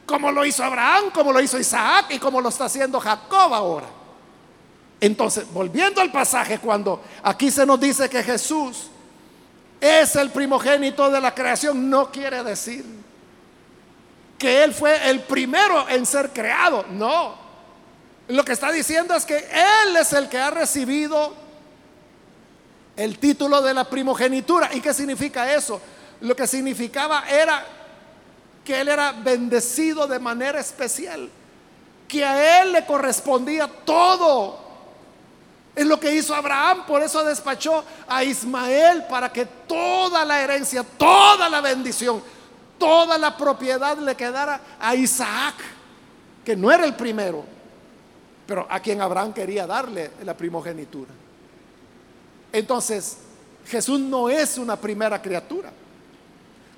Como 0.07 0.33
lo 0.33 0.47
hizo 0.47 0.65
Abraham, 0.65 1.11
como 1.13 1.31
lo 1.31 1.41
hizo 1.41 1.59
Isaac 1.59 2.07
y 2.09 2.19
como 2.19 2.41
lo 2.41 2.49
está 2.49 2.65
haciendo 2.65 2.99
Jacob 3.01 3.53
ahora. 3.53 4.04
Entonces, 5.01 5.45
volviendo 5.53 6.01
al 6.01 6.11
pasaje, 6.11 6.59
cuando 6.59 7.03
aquí 7.23 7.51
se 7.51 7.67
nos 7.67 7.79
dice 7.81 8.09
que 8.09 8.23
Jesús 8.23 8.89
es 9.81 10.17
el 10.17 10.31
primogénito 10.31 11.11
de 11.11 11.21
la 11.21 11.35
creación, 11.35 11.91
no 11.91 12.11
quiere 12.11 12.43
decir 12.43 12.85
que 14.39 14.65
Él 14.65 14.73
fue 14.73 15.11
el 15.11 15.21
primero 15.21 15.89
en 15.89 16.07
ser 16.07 16.31
creado. 16.31 16.87
No. 16.91 17.35
Lo 18.29 18.45
que 18.45 18.53
está 18.53 18.73
diciendo 18.73 19.15
es 19.15 19.25
que 19.25 19.37
Él 19.37 19.97
es 19.97 20.13
el 20.13 20.29
que 20.29 20.39
ha 20.39 20.51
recibido 20.51 21.35
el 22.97 23.19
título 23.19 23.61
de 23.61 23.75
la 23.75 23.85
primogenitura. 23.85 24.71
¿Y 24.73 24.81
qué 24.81 24.95
significa 24.95 25.53
eso? 25.55 25.81
Lo 26.21 26.35
que 26.35 26.47
significaba 26.47 27.29
era 27.29 27.67
que 28.65 28.81
Él 28.81 28.89
era 28.89 29.13
bendecido 29.13 30.07
de 30.07 30.19
manera 30.19 30.61
especial, 30.61 31.29
que 32.09 32.25
a 32.25 32.63
Él 32.63 32.73
le 32.73 32.87
correspondía 32.87 33.69
todo 33.85 34.64
Es 35.75 35.87
lo 35.87 35.99
que 35.99 36.15
hizo 36.15 36.35
Abraham, 36.35 36.87
por 36.87 37.03
eso 37.03 37.25
despachó 37.25 37.85
a 38.07 38.23
Ismael 38.23 39.05
para 39.09 39.33
que 39.33 39.45
toda 39.45 40.25
la 40.25 40.41
herencia, 40.41 40.85
toda 40.85 41.49
la 41.49 41.61
bendición, 41.61 42.23
toda 42.79 43.19
la 43.19 43.37
propiedad 43.37 43.99
le 43.99 44.15
quedara 44.15 44.61
a 44.79 44.95
Isaac, 44.95 45.57
que 46.45 46.55
no 46.55 46.71
era 46.71 46.85
el 46.85 46.95
primero, 46.95 47.45
pero 48.47 48.67
a 48.71 48.79
quien 48.79 49.01
Abraham 49.01 49.33
quería 49.33 49.67
darle 49.67 50.13
la 50.23 50.37
primogenitura. 50.37 51.11
Entonces, 52.53 53.17
Jesús 53.67 53.99
no 53.99 54.29
es 54.29 54.59
una 54.59 54.77
primera 54.77 55.21
criatura, 55.21 55.73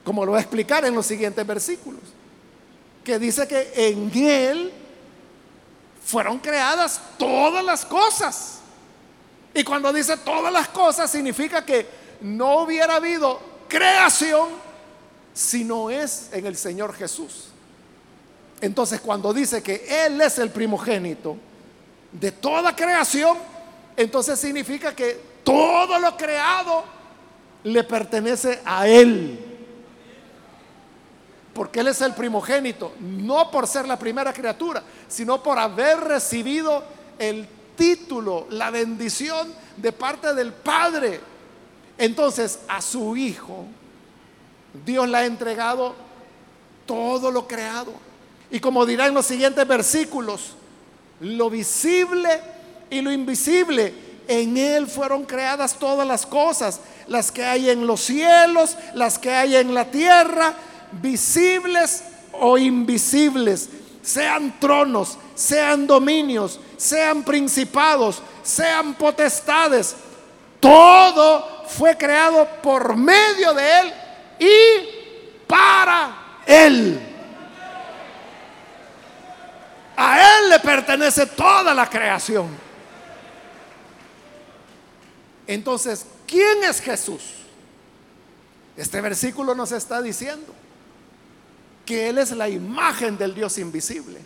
como 0.04 0.24
lo 0.24 0.32
va 0.32 0.38
a 0.38 0.40
explicar 0.40 0.86
en 0.86 0.94
los 0.94 1.04
siguientes 1.04 1.46
versículos, 1.46 2.00
que 3.04 3.18
dice 3.18 3.46
que 3.46 3.72
en 3.74 4.10
Él 4.14 4.72
fueron 6.02 6.38
creadas 6.38 6.98
todas 7.18 7.62
las 7.62 7.84
cosas 7.84 8.60
y 9.56 9.64
cuando 9.64 9.90
dice 9.90 10.18
todas 10.18 10.52
las 10.52 10.68
cosas, 10.68 11.10
significa 11.10 11.64
que 11.64 11.86
no 12.20 12.58
hubiera 12.58 12.96
habido 12.96 13.40
creación 13.66 14.50
si 15.32 15.64
no 15.64 15.88
es 15.88 16.28
en 16.32 16.44
el 16.44 16.58
Señor 16.58 16.94
Jesús. 16.94 17.48
Entonces, 18.60 19.00
cuando 19.00 19.32
dice 19.32 19.62
que 19.62 20.04
Él 20.04 20.20
es 20.20 20.38
el 20.38 20.50
primogénito 20.50 21.38
de 22.12 22.32
toda 22.32 22.76
creación, 22.76 23.38
entonces 23.96 24.38
significa 24.38 24.94
que 24.94 25.18
todo 25.42 25.98
lo 25.98 26.14
creado 26.18 26.84
le 27.64 27.82
pertenece 27.82 28.60
a 28.62 28.86
Él. 28.86 29.40
Porque 31.54 31.80
Él 31.80 31.88
es 31.88 32.02
el 32.02 32.12
primogénito, 32.12 32.92
no 33.00 33.50
por 33.50 33.66
ser 33.66 33.88
la 33.88 33.98
primera 33.98 34.34
criatura, 34.34 34.82
sino 35.08 35.42
por 35.42 35.58
haber 35.58 35.98
recibido 36.00 36.84
el 37.18 37.48
título, 37.76 38.46
la 38.50 38.70
bendición 38.70 39.52
de 39.76 39.92
parte 39.92 40.34
del 40.34 40.52
Padre. 40.52 41.20
Entonces 41.98 42.60
a 42.68 42.80
su 42.80 43.16
Hijo, 43.16 43.66
Dios 44.84 45.08
le 45.08 45.16
ha 45.18 45.26
entregado 45.26 45.94
todo 46.86 47.30
lo 47.30 47.46
creado. 47.46 47.92
Y 48.50 48.60
como 48.60 48.86
dirá 48.86 49.06
en 49.06 49.14
los 49.14 49.26
siguientes 49.26 49.66
versículos, 49.66 50.54
lo 51.20 51.50
visible 51.50 52.40
y 52.90 53.00
lo 53.00 53.10
invisible, 53.12 53.92
en 54.28 54.56
Él 54.56 54.86
fueron 54.86 55.24
creadas 55.24 55.78
todas 55.78 56.06
las 56.06 56.26
cosas, 56.26 56.80
las 57.06 57.30
que 57.30 57.44
hay 57.44 57.70
en 57.70 57.86
los 57.86 58.00
cielos, 58.00 58.76
las 58.94 59.18
que 59.18 59.30
hay 59.30 59.56
en 59.56 59.72
la 59.74 59.90
tierra, 59.90 60.54
visibles 61.00 62.02
o 62.32 62.58
invisibles 62.58 63.68
sean 64.06 64.60
tronos, 64.60 65.18
sean 65.34 65.86
dominios, 65.86 66.60
sean 66.76 67.22
principados, 67.22 68.22
sean 68.42 68.94
potestades. 68.94 69.96
Todo 70.60 71.64
fue 71.68 71.96
creado 71.96 72.46
por 72.62 72.96
medio 72.96 73.54
de 73.54 73.80
Él 73.80 73.92
y 74.38 75.46
para 75.46 76.42
Él. 76.46 77.00
A 79.96 80.38
Él 80.38 80.50
le 80.50 80.58
pertenece 80.60 81.26
toda 81.26 81.72
la 81.72 81.88
creación. 81.88 82.48
Entonces, 85.46 86.04
¿quién 86.26 86.64
es 86.64 86.80
Jesús? 86.80 87.22
Este 88.76 89.00
versículo 89.00 89.54
nos 89.54 89.72
está 89.72 90.02
diciendo 90.02 90.52
que 91.86 92.08
Él 92.08 92.18
es 92.18 92.32
la 92.32 92.48
imagen 92.48 93.16
del 93.16 93.34
Dios 93.34 93.56
invisible. 93.58 94.20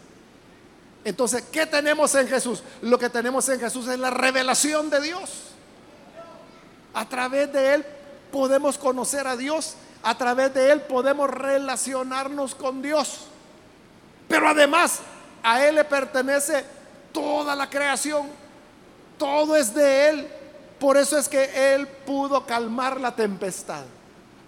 Entonces, 1.05 1.45
¿qué 1.51 1.67
tenemos 1.67 2.15
en 2.15 2.29
Jesús? 2.29 2.63
Lo 2.83 2.99
que 2.99 3.09
tenemos 3.09 3.49
en 3.49 3.59
Jesús 3.59 3.89
es 3.89 3.99
la 3.99 4.11
revelación 4.11 4.91
de 4.91 5.01
Dios. 5.01 5.31
A 6.93 7.09
través 7.09 7.53
de 7.53 7.75
Él 7.75 7.87
podemos 8.31 8.77
conocer 8.77 9.27
a 9.27 9.37
Dios, 9.37 9.75
a 10.03 10.17
través 10.17 10.53
de 10.53 10.73
Él 10.73 10.83
podemos 10.83 11.31
relacionarnos 11.31 12.55
con 12.55 12.83
Dios. 12.83 13.27
Pero 14.29 14.49
además, 14.49 15.01
a 15.43 15.65
Él 15.65 15.77
le 15.77 15.85
pertenece 15.85 16.65
toda 17.13 17.57
la 17.57 17.69
creación, 17.71 18.29
todo 19.19 19.57
es 19.57 19.75
de 19.75 20.09
Él. 20.09 20.29
Por 20.79 20.97
eso 20.97 21.19
es 21.19 21.29
que 21.29 21.75
Él 21.75 21.87
pudo 21.87 22.47
calmar 22.47 23.01
la 23.01 23.15
tempestad. 23.15 23.85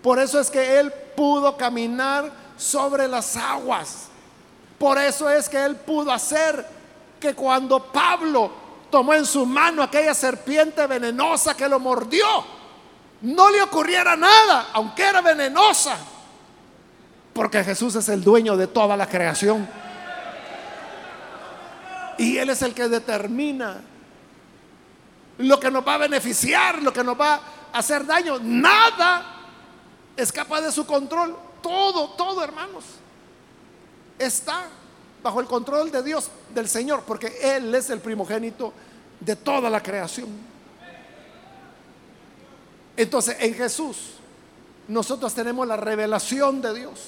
Por 0.03 0.19
eso 0.19 0.41
es 0.41 0.51
que 0.51 0.79
Él 0.81 0.93
pudo 1.17 1.57
caminar 1.57 2.31
sobre 2.57 3.07
las 3.09 3.37
aguas. 3.37 4.09
Por 4.83 4.99
eso 4.99 5.31
es 5.31 5.49
que 5.49 5.65
él 5.65 5.77
pudo 5.77 6.11
hacer 6.11 6.67
que 7.21 7.37
cuando 7.37 7.85
Pablo 7.93 8.51
tomó 8.91 9.15
en 9.15 9.25
su 9.25 9.47
mano 9.47 9.81
aquella 9.81 10.13
serpiente 10.13 10.85
venenosa 10.89 11.57
que 11.57 11.69
lo 11.69 11.79
mordió, 11.79 12.27
no 13.21 13.49
le 13.53 13.63
ocurriera 13.63 14.17
nada, 14.17 14.71
aunque 14.73 15.05
era 15.05 15.21
venenosa. 15.21 15.97
Porque 17.33 17.63
Jesús 17.63 17.95
es 17.95 18.09
el 18.09 18.25
dueño 18.25 18.57
de 18.57 18.67
toda 18.67 18.97
la 18.97 19.07
creación. 19.07 19.69
Y 22.19 22.39
Él 22.39 22.51
es 22.51 22.61
el 22.63 22.75
que 22.75 22.89
determina 22.89 23.83
lo 25.39 25.61
que 25.61 25.71
nos 25.71 25.87
va 25.87 25.95
a 25.95 25.99
beneficiar, 25.99 26.83
lo 26.83 26.93
que 26.93 27.05
nos 27.05 27.21
va 27.21 27.35
a 27.73 27.79
hacer 27.79 28.05
daño. 28.05 28.41
Nada 28.41 29.27
escapa 30.17 30.61
de 30.61 30.73
su 30.73 30.85
control. 30.85 31.37
Todo, 31.63 32.09
todo, 32.15 32.43
hermanos, 32.43 32.83
está 34.25 34.67
bajo 35.23 35.41
el 35.41 35.47
control 35.47 35.91
de 35.91 36.03
Dios, 36.03 36.31
del 36.55 36.69
Señor, 36.69 37.05
porque 37.07 37.33
Él 37.41 37.75
es 37.75 37.91
el 37.91 38.01
primogénito 38.01 38.73
de 39.21 39.37
toda 39.37 39.71
la 39.71 39.83
creación. 39.83 40.29
Entonces, 42.97 43.37
en 43.41 43.55
Jesús, 43.55 44.15
nosotros 44.89 45.33
tenemos 45.35 45.67
la 45.67 45.77
revelación 45.77 46.61
de 46.61 46.75
Dios. 46.75 47.01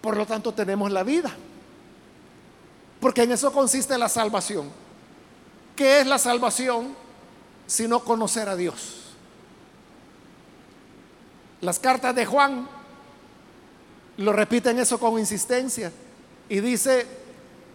Por 0.00 0.16
lo 0.16 0.26
tanto, 0.26 0.52
tenemos 0.52 0.90
la 0.90 1.02
vida. 1.02 1.34
Porque 3.00 3.22
en 3.22 3.32
eso 3.32 3.52
consiste 3.52 3.96
la 3.96 4.08
salvación. 4.08 4.70
¿Qué 5.76 6.00
es 6.00 6.06
la 6.06 6.18
salvación? 6.18 6.94
Sino 7.66 8.00
conocer 8.00 8.48
a 8.48 8.56
Dios. 8.56 8.96
Las 11.60 11.78
cartas 11.78 12.14
de 12.14 12.26
Juan 12.26 12.68
lo 14.18 14.32
repiten 14.32 14.78
eso 14.78 14.98
con 14.98 15.18
insistencia. 15.18 15.92
Y 16.48 16.60
dice, 16.60 17.06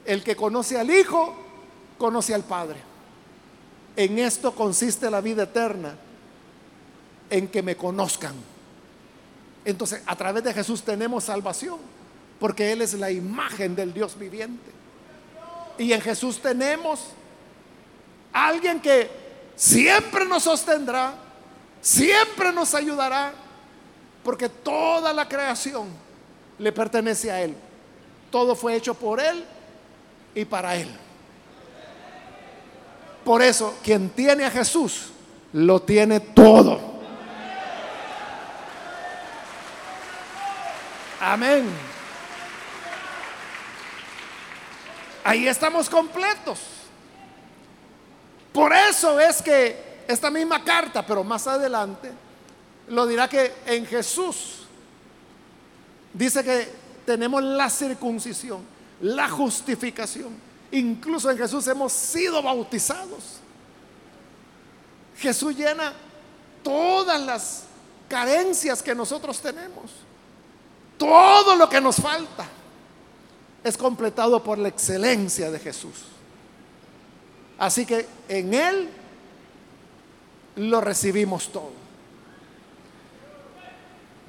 el 0.05 0.23
que 0.23 0.35
conoce 0.35 0.77
al 0.77 0.91
Hijo, 0.91 1.35
conoce 1.97 2.33
al 2.33 2.43
Padre. 2.43 2.79
En 3.95 4.19
esto 4.19 4.53
consiste 4.53 5.09
la 5.09 5.21
vida 5.21 5.43
eterna, 5.43 5.95
en 7.29 7.47
que 7.47 7.61
me 7.61 7.77
conozcan. 7.77 8.33
Entonces, 9.63 10.01
a 10.05 10.15
través 10.15 10.43
de 10.43 10.53
Jesús 10.53 10.83
tenemos 10.83 11.23
salvación, 11.23 11.79
porque 12.39 12.71
Él 12.73 12.81
es 12.81 12.93
la 12.95 13.09
imagen 13.09 13.75
del 13.75 13.93
Dios 13.93 14.17
viviente. 14.17 14.71
Y 15.77 15.93
en 15.93 16.01
Jesús 16.01 16.41
tenemos 16.41 17.11
alguien 18.33 18.81
que 18.81 19.09
siempre 19.55 20.25
nos 20.25 20.43
sostendrá, 20.43 21.13
siempre 21.81 22.51
nos 22.51 22.73
ayudará, 22.73 23.33
porque 24.23 24.49
toda 24.49 25.13
la 25.13 25.27
creación 25.27 26.02
le 26.59 26.71
pertenece 26.71 27.31
a 27.31 27.41
Él. 27.41 27.55
Todo 28.31 28.55
fue 28.55 28.75
hecho 28.75 28.93
por 28.93 29.19
Él 29.19 29.43
y 30.35 30.45
para 30.45 30.75
Él. 30.75 30.89
Por 33.23 33.41
eso, 33.41 33.75
quien 33.83 34.09
tiene 34.09 34.45
a 34.45 34.51
Jesús, 34.51 35.11
lo 35.53 35.81
tiene 35.81 36.19
todo. 36.19 36.79
Amén. 41.19 41.69
Ahí 45.23 45.47
estamos 45.47 45.89
completos. 45.89 46.59
Por 48.51 48.73
eso 48.73 49.19
es 49.19 49.41
que 49.41 50.03
esta 50.07 50.29
misma 50.29 50.63
carta, 50.63 51.05
pero 51.05 51.23
más 51.23 51.47
adelante, 51.47 52.11
lo 52.89 53.07
dirá 53.07 53.29
que 53.29 53.53
en 53.65 53.85
Jesús 53.85 54.62
Dice 56.13 56.43
que 56.43 56.69
tenemos 57.05 57.43
la 57.43 57.69
circuncisión, 57.69 58.61
la 59.01 59.29
justificación. 59.29 60.29
Incluso 60.71 61.29
en 61.29 61.37
Jesús 61.37 61.67
hemos 61.67 61.91
sido 61.91 62.41
bautizados. 62.41 63.39
Jesús 65.17 65.55
llena 65.55 65.93
todas 66.63 67.21
las 67.21 67.63
carencias 68.07 68.81
que 68.81 68.95
nosotros 68.95 69.39
tenemos. 69.39 69.91
Todo 70.97 71.55
lo 71.55 71.67
que 71.67 71.81
nos 71.81 71.97
falta 71.97 72.45
es 73.63 73.77
completado 73.77 74.43
por 74.43 74.57
la 74.57 74.67
excelencia 74.67 75.49
de 75.49 75.59
Jesús. 75.59 76.05
Así 77.57 77.85
que 77.85 78.07
en 78.27 78.53
Él 78.53 78.89
lo 80.55 80.81
recibimos 80.81 81.51
todo. 81.51 81.82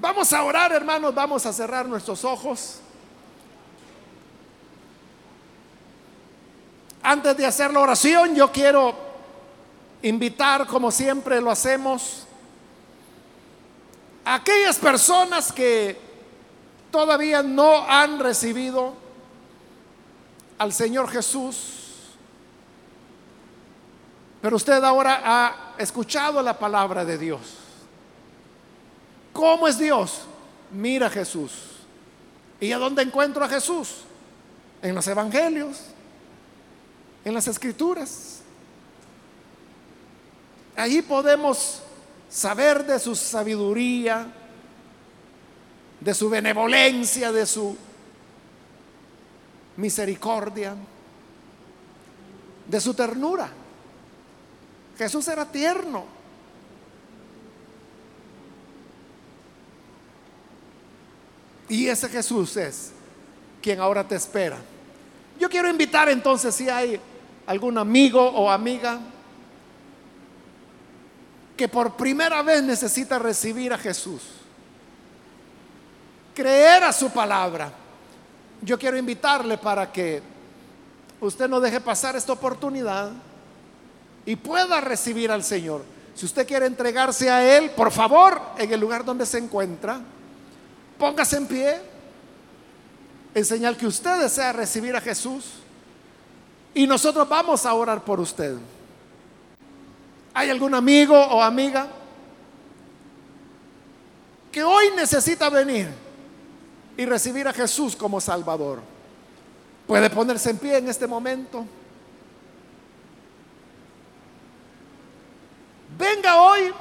Vamos 0.05 0.35
a 0.35 0.43
orar, 0.43 0.71
hermanos, 0.71 1.15
vamos 1.15 1.47
a 1.47 1.53
cerrar 1.55 1.87
nuestros 1.87 2.27
ojos. 2.27 2.81
Antes 7.03 7.35
de 7.35 7.47
hacer 7.47 7.73
la 7.73 7.81
oración, 7.81 8.35
yo 8.35 8.53
quiero 8.53 8.95
invitar, 10.03 10.67
como 10.67 10.91
siempre 10.91 11.41
lo 11.41 11.51
hacemos, 11.51 12.27
a 14.27 14.35
aquellas 14.35 14.77
personas 14.77 15.51
que 15.51 15.99
todavía 16.91 17.43
no 17.43 17.89
han 17.89 18.19
recibido 18.19 18.93
al 20.59 20.75
Señor 20.75 21.09
Jesús, 21.09 22.11
pero 24.43 24.57
usted 24.57 24.85
ahora 24.85 25.23
ha 25.25 25.73
escuchado 25.79 26.43
la 26.43 26.59
palabra 26.59 27.07
de 27.07 27.17
Dios. 27.17 27.64
¿Cómo 29.35 29.69
es 29.69 29.79
Dios? 29.79 30.23
Mira 30.71 31.09
a 31.09 31.11
Jesús. 31.11 31.53
¿Y 32.61 32.73
a 32.73 32.79
dónde 32.79 33.03
encuentro 33.03 33.45
a 33.45 33.49
Jesús? 33.49 34.05
En 34.81 34.95
los 34.95 35.07
evangelios, 35.09 35.81
en 37.25 37.35
las 37.35 37.47
escrituras. 37.49 38.41
Allí 40.77 41.03
podemos 41.03 41.83
saber 42.31 42.87
de 42.87 42.99
su 42.99 43.15
sabiduría, 43.17 44.27
de 46.01 46.15
su 46.15 46.31
benevolencia, 46.31 47.33
de 47.33 47.45
su 47.45 47.77
misericordia, 49.77 50.77
de 52.69 52.81
su 52.81 52.95
ternura. 52.95 53.51
Jesús 54.97 55.27
era 55.27 55.51
tierno. 55.51 56.05
Y 61.69 61.89
ese 61.89 62.09
Jesús 62.09 62.57
es 62.57 62.93
quien 63.63 63.81
ahora 63.81 64.07
te 64.07 64.15
espera. 64.15 64.59
Yo 65.39 65.49
quiero 65.49 65.69
invitar 65.69 66.09
entonces 66.09 66.55
si 66.55 66.69
hay 66.69 67.01
algún 67.47 67.79
amigo 67.79 68.23
o 68.23 68.51
amiga 68.51 69.01
que 71.57 71.69
por 71.69 71.97
primera 71.97 72.43
vez 72.43 72.63
necesita 72.63 73.19
recibir 73.19 73.73
a 73.73 73.79
Jesús, 73.79 74.23
creer 76.35 76.85
a 76.85 76.93
su 76.93 77.11
palabra. 77.11 77.73
Yo 78.61 78.79
quiero 78.79 78.97
invitarle 78.97 79.57
para 79.59 79.91
que 79.91 80.23
usted 81.21 81.49
no 81.49 81.61
deje 81.61 81.81
pasar 81.81 82.17
esta 82.17 82.33
oportunidad 82.33 83.11
y 84.27 84.37
pueda 84.37 84.81
recibir 84.81 85.31
al 85.31 85.45
Señor. 85.45 85.85
Si 86.15 86.27
usted 86.27 86.47
quiere 86.47 86.67
entregarse 86.67 87.31
a 87.31 87.57
Él, 87.57 87.71
por 87.71 87.91
favor, 87.91 88.41
en 88.59 88.73
el 88.73 88.81
lugar 88.81 89.05
donde 89.05 89.27
se 89.27 89.39
encuentra, 89.39 90.01
póngase 90.99 91.37
en 91.37 91.47
pie, 91.47 91.81
en 93.35 93.45
señal 93.45 93.77
que 93.77 93.87
usted 93.87 94.21
desea 94.21 94.53
recibir 94.53 94.95
a 94.95 95.01
Jesús 95.01 95.45
y 96.75 96.87
nosotros 96.87 97.29
vamos 97.29 97.65
a 97.67 97.75
orar 97.75 98.05
por 98.05 98.21
usted. 98.21 98.57
¿Hay 100.33 100.51
algún 100.51 100.75
amigo 100.75 101.17
o 101.17 101.41
amiga 101.43 101.87
que 104.51 104.63
hoy 104.63 104.87
necesita 104.97 105.49
venir 105.49 105.89
y 106.97 107.07
recibir 107.07 107.47
a 107.47 107.53
Jesús 107.53 107.95
como 107.95 108.21
Salvador? 108.21 108.81
Puede 109.87 110.11
ponerse 110.11 110.51
en 110.51 110.59
pie 110.59 110.79
en 110.79 110.89
este 110.89 111.07
momento. 111.07 111.65
Venga 115.97 116.43
hoy, 116.43 116.73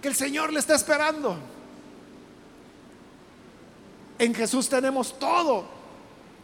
que 0.00 0.08
el 0.08 0.14
Señor 0.14 0.52
le 0.52 0.60
está 0.60 0.74
esperando. 0.74 1.36
En 4.20 4.34
Jesús 4.34 4.68
tenemos 4.68 5.18
todo. 5.18 5.64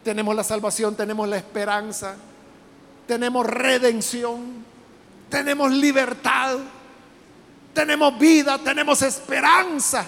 Tenemos 0.03 0.35
la 0.35 0.43
salvación, 0.43 0.95
tenemos 0.95 1.27
la 1.27 1.37
esperanza, 1.37 2.15
tenemos 3.05 3.45
redención, 3.45 4.65
tenemos 5.29 5.71
libertad, 5.71 6.57
tenemos 7.73 8.17
vida, 8.17 8.57
tenemos 8.57 9.01
esperanza, 9.01 10.07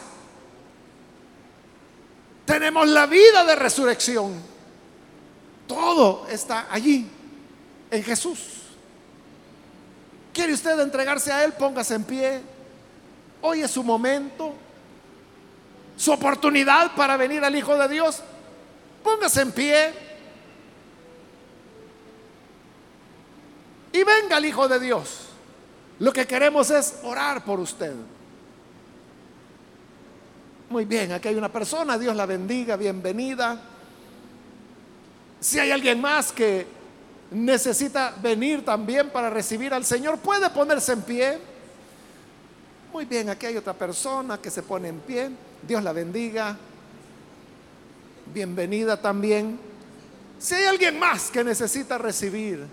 tenemos 2.46 2.88
la 2.88 3.06
vida 3.06 3.44
de 3.44 3.56
resurrección. 3.56 4.34
Todo 5.68 6.26
está 6.28 6.68
allí, 6.72 7.08
en 7.92 8.04
Jesús. 8.04 8.40
¿Quiere 10.34 10.54
usted 10.54 10.80
entregarse 10.80 11.32
a 11.32 11.44
Él? 11.44 11.54
Póngase 11.54 11.94
en 11.96 12.04
pie. 12.04 12.42
Hoy 13.42 13.62
es 13.62 13.70
su 13.70 13.84
momento, 13.84 14.56
su 16.00 16.14
oportunidad 16.14 16.96
para 16.96 17.18
venir 17.18 17.44
al 17.44 17.54
Hijo 17.54 17.78
de 17.78 17.90
Dios. 17.90 18.22
Póngase 19.04 19.42
en 19.42 19.52
pie. 19.52 19.94
Y 23.92 24.04
venga 24.06 24.38
el 24.38 24.46
Hijo 24.46 24.70
de 24.70 24.80
Dios. 24.80 25.26
Lo 26.00 26.14
que 26.14 26.26
queremos 26.26 26.70
es 26.70 27.00
orar 27.04 27.44
por 27.44 27.60
usted. 27.60 27.94
Muy 30.70 30.86
bien, 30.86 31.12
aquí 31.12 31.28
hay 31.28 31.36
una 31.36 31.52
persona, 31.52 31.98
Dios 31.98 32.16
la 32.16 32.26
bendiga, 32.26 32.78
bienvenida. 32.78 33.60
Si 35.42 35.60
hay 35.60 35.72
alguien 35.72 36.00
más 36.00 36.32
que 36.32 36.66
necesita 37.32 38.16
venir 38.22 38.64
también 38.64 39.10
para 39.10 39.30
recibir 39.30 39.74
al 39.74 39.84
Señor, 39.84 40.20
puede 40.20 40.50
ponerse 40.50 40.94
en 40.94 41.02
pie. 41.02 41.40
Muy 42.94 43.04
bien, 43.04 43.28
aquí 43.30 43.48
hay 43.48 43.58
otra 43.58 43.74
persona 43.74 44.38
que 44.38 44.50
se 44.50 44.64
pone 44.64 44.88
en 44.88 45.00
pie. 45.02 45.49
Dios 45.68 45.84
la 45.84 45.94
bendiga. 45.94 46.58
Bienvenida 48.34 49.02
también. 49.02 49.60
Si 50.38 50.56
hay 50.56 50.66
alguien 50.66 50.98
más 51.00 51.30
que 51.30 51.44
necesita 51.44 51.98
recibir 51.98 52.66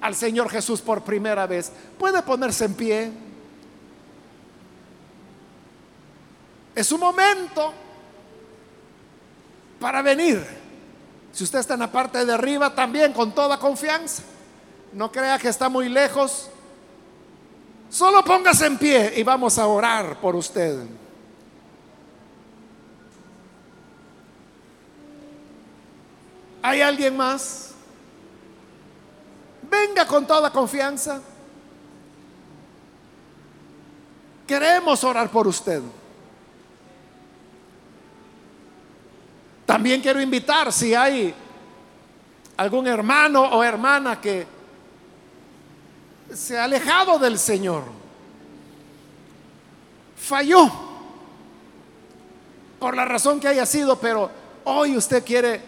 al 0.00 0.14
Señor 0.14 0.50
Jesús 0.50 0.80
por 0.80 1.02
primera 1.02 1.46
vez, 1.46 1.72
puede 1.98 2.22
ponerse 2.22 2.64
en 2.64 2.74
pie. 2.74 3.12
Es 6.74 6.92
un 6.92 7.00
momento 7.00 7.72
para 9.78 10.02
venir 10.02 10.60
si 11.32 11.44
usted 11.44 11.60
está 11.60 11.74
en 11.74 11.80
la 11.80 11.92
parte 11.92 12.24
de 12.24 12.32
arriba, 12.32 12.74
también 12.74 13.12
con 13.12 13.32
toda 13.32 13.58
confianza. 13.58 14.22
No 14.92 15.12
crea 15.12 15.38
que 15.38 15.48
está 15.48 15.68
muy 15.68 15.88
lejos. 15.88 16.50
Solo 17.90 18.22
póngase 18.24 18.66
en 18.66 18.78
pie 18.78 19.14
y 19.16 19.24
vamos 19.24 19.58
a 19.58 19.66
orar 19.66 20.20
por 20.20 20.36
usted. 20.36 20.86
¿Hay 26.62 26.80
alguien 26.80 27.16
más? 27.16 27.72
Venga 29.68 30.06
con 30.06 30.24
toda 30.24 30.52
confianza. 30.52 31.20
Queremos 34.46 35.02
orar 35.02 35.28
por 35.28 35.48
usted. 35.48 35.82
También 39.66 40.00
quiero 40.00 40.20
invitar 40.20 40.72
si 40.72 40.94
hay 40.94 41.34
algún 42.56 42.86
hermano 42.86 43.42
o 43.42 43.64
hermana 43.64 44.20
que 44.20 44.59
se 46.34 46.58
ha 46.58 46.64
alejado 46.64 47.18
del 47.18 47.38
Señor, 47.38 47.84
falló 50.16 50.70
por 52.78 52.96
la 52.96 53.04
razón 53.04 53.40
que 53.40 53.48
haya 53.48 53.66
sido, 53.66 53.98
pero 53.98 54.30
hoy 54.64 54.96
usted 54.96 55.24
quiere 55.24 55.60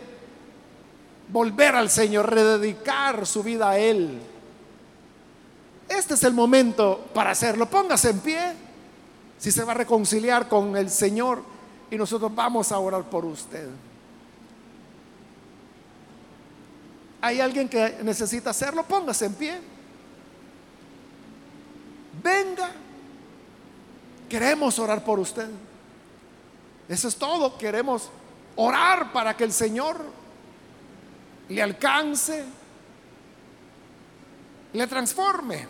volver 1.28 1.74
al 1.74 1.90
Señor, 1.90 2.32
rededicar 2.32 3.26
su 3.26 3.42
vida 3.42 3.70
a 3.70 3.78
Él. 3.78 4.20
Este 5.88 6.14
es 6.14 6.24
el 6.24 6.32
momento 6.32 7.06
para 7.12 7.30
hacerlo. 7.32 7.68
Póngase 7.68 8.10
en 8.10 8.20
pie 8.20 8.52
si 9.38 9.50
se 9.50 9.64
va 9.64 9.72
a 9.72 9.76
reconciliar 9.76 10.48
con 10.48 10.76
el 10.76 10.88
Señor 10.88 11.42
y 11.90 11.96
nosotros 11.96 12.34
vamos 12.34 12.72
a 12.72 12.78
orar 12.78 13.04
por 13.04 13.24
usted. 13.24 13.68
¿Hay 17.20 17.40
alguien 17.40 17.68
que 17.68 17.98
necesita 18.02 18.50
hacerlo? 18.50 18.84
Póngase 18.84 19.26
en 19.26 19.34
pie. 19.34 19.71
Venga. 22.22 22.70
Queremos 24.28 24.78
orar 24.78 25.04
por 25.04 25.18
usted. 25.18 25.48
Eso 26.88 27.08
es 27.08 27.16
todo. 27.16 27.58
Queremos 27.58 28.10
orar 28.56 29.12
para 29.12 29.36
que 29.36 29.44
el 29.44 29.52
Señor 29.52 30.02
le 31.48 31.62
alcance, 31.62 32.44
le 34.72 34.86
transforme. 34.86 35.66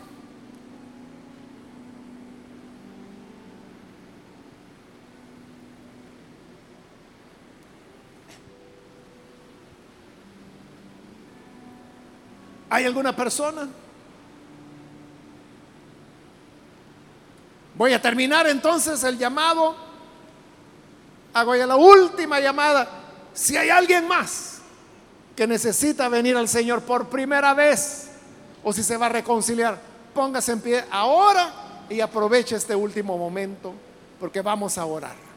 ¿Hay 12.70 12.86
alguna 12.86 13.14
persona? 13.14 13.68
Voy 17.82 17.92
a 17.94 18.00
terminar 18.00 18.46
entonces 18.46 19.02
el 19.02 19.18
llamado. 19.18 19.74
Hago 21.34 21.56
ya 21.56 21.66
la 21.66 21.74
última 21.74 22.38
llamada. 22.38 22.88
Si 23.34 23.56
hay 23.56 23.70
alguien 23.70 24.06
más 24.06 24.60
que 25.34 25.48
necesita 25.48 26.08
venir 26.08 26.36
al 26.36 26.46
Señor 26.46 26.82
por 26.82 27.08
primera 27.08 27.54
vez, 27.54 28.06
o 28.62 28.72
si 28.72 28.84
se 28.84 28.96
va 28.96 29.06
a 29.06 29.08
reconciliar, 29.08 29.80
póngase 30.14 30.52
en 30.52 30.60
pie 30.60 30.84
ahora 30.92 31.52
y 31.90 31.98
aproveche 31.98 32.54
este 32.54 32.76
último 32.76 33.18
momento 33.18 33.74
porque 34.20 34.42
vamos 34.42 34.78
a 34.78 34.84
orar. 34.84 35.31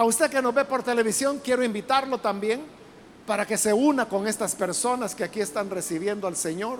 A 0.00 0.04
usted 0.04 0.30
que 0.30 0.40
nos 0.40 0.54
ve 0.54 0.64
por 0.64 0.82
televisión, 0.82 1.42
quiero 1.44 1.62
invitarlo 1.62 2.16
también 2.16 2.62
para 3.26 3.44
que 3.44 3.58
se 3.58 3.70
una 3.70 4.08
con 4.08 4.26
estas 4.26 4.54
personas 4.54 5.14
que 5.14 5.24
aquí 5.24 5.42
están 5.42 5.68
recibiendo 5.68 6.26
al 6.26 6.36
Señor. 6.36 6.78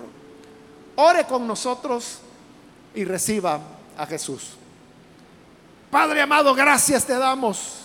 Ore 0.95 1.25
con 1.25 1.45
nosotros 1.45 2.17
y 2.95 3.03
reciba 3.03 3.59
a 3.95 4.07
Jesús. 4.07 4.53
Padre 5.91 6.21
amado, 6.21 6.55
gracias 6.55 7.05
te 7.05 7.13
damos 7.13 7.81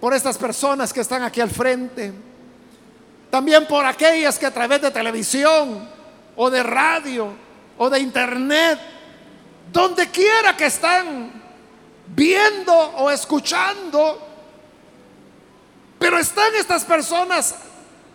por 0.00 0.14
estas 0.14 0.38
personas 0.38 0.94
que 0.94 1.02
están 1.02 1.22
aquí 1.24 1.42
al 1.42 1.50
frente. 1.50 2.10
También 3.30 3.66
por 3.66 3.84
aquellas 3.84 4.38
que 4.38 4.46
a 4.46 4.54
través 4.54 4.80
de 4.80 4.90
televisión 4.90 5.86
o 6.36 6.48
de 6.48 6.62
radio 6.62 7.34
o 7.76 7.90
de 7.90 8.00
internet, 8.00 8.78
donde 9.70 10.08
quiera 10.08 10.56
que 10.56 10.64
están 10.64 11.41
viendo 12.06 12.72
o 12.72 13.10
escuchando, 13.10 14.18
pero 15.98 16.18
están 16.18 16.54
estas 16.54 16.84
personas 16.84 17.54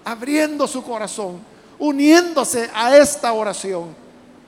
abriendo 0.03 0.67
su 0.67 0.83
corazón, 0.83 1.41
uniéndose 1.79 2.69
a 2.73 2.95
esta 2.97 3.33
oración. 3.33 3.95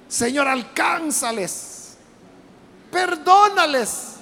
Señor, 0.07 0.47
alcánzales, 0.47 1.97
perdónales, 2.91 4.15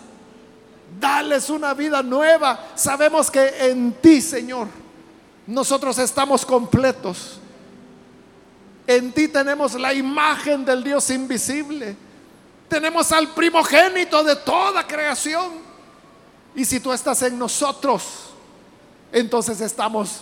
dales 0.99 1.49
una 1.49 1.74
vida 1.74 2.01
nueva. 2.03 2.59
Sabemos 2.76 3.32
que 3.32 3.47
en 3.70 3.93
ti, 3.93 4.22
Señor, 4.22 4.68
nosotros 5.45 5.97
estamos 5.97 6.45
completos. 6.45 7.39
En 8.86 9.11
ti 9.11 9.28
tenemos 9.28 9.74
la 9.76 9.93
imagen 9.93 10.63
del 10.63 10.84
Dios 10.84 11.09
invisible. 11.09 11.95
Tenemos 12.68 13.11
al 13.11 13.30
primogénito 13.30 14.24
de 14.24 14.36
toda 14.36 14.86
creación. 14.86 15.68
Y 16.55 16.65
si 16.65 16.80
tú 16.80 16.91
estás 16.91 17.22
en 17.22 17.38
nosotros, 17.38 18.32
entonces 19.11 19.61
estamos 19.61 20.22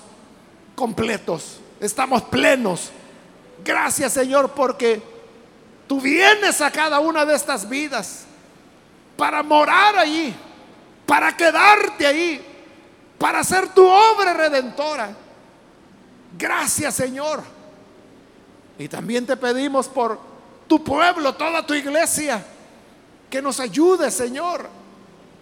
completos, 0.76 1.60
estamos 1.80 2.22
plenos. 2.24 2.92
Gracias 3.64 4.14
Señor 4.14 4.52
porque 4.52 5.02
tú 5.88 6.02
vienes 6.02 6.62
a 6.62 6.70
cada 6.72 7.00
una 7.00 7.26
de 7.26 7.36
estas 7.36 7.68
vidas 7.68 8.26
para 9.18 9.42
morar 9.42 9.98
allí, 9.98 10.36
para 11.06 11.36
quedarte 11.36 12.06
ahí, 12.06 12.46
para 13.18 13.40
hacer 13.40 13.70
tu 13.70 13.88
obra 13.88 14.34
redentora. 14.34 15.16
Gracias 16.38 16.96
Señor. 16.96 17.42
Y 18.78 18.90
también 18.90 19.26
te 19.26 19.38
pedimos 19.38 19.88
por 19.88 20.35
tu 20.68 20.84
pueblo, 20.84 21.34
toda 21.36 21.66
tu 21.66 21.74
iglesia, 21.74 22.44
que 23.30 23.42
nos 23.42 23.60
ayude 23.60 24.12
Señor 24.12 24.68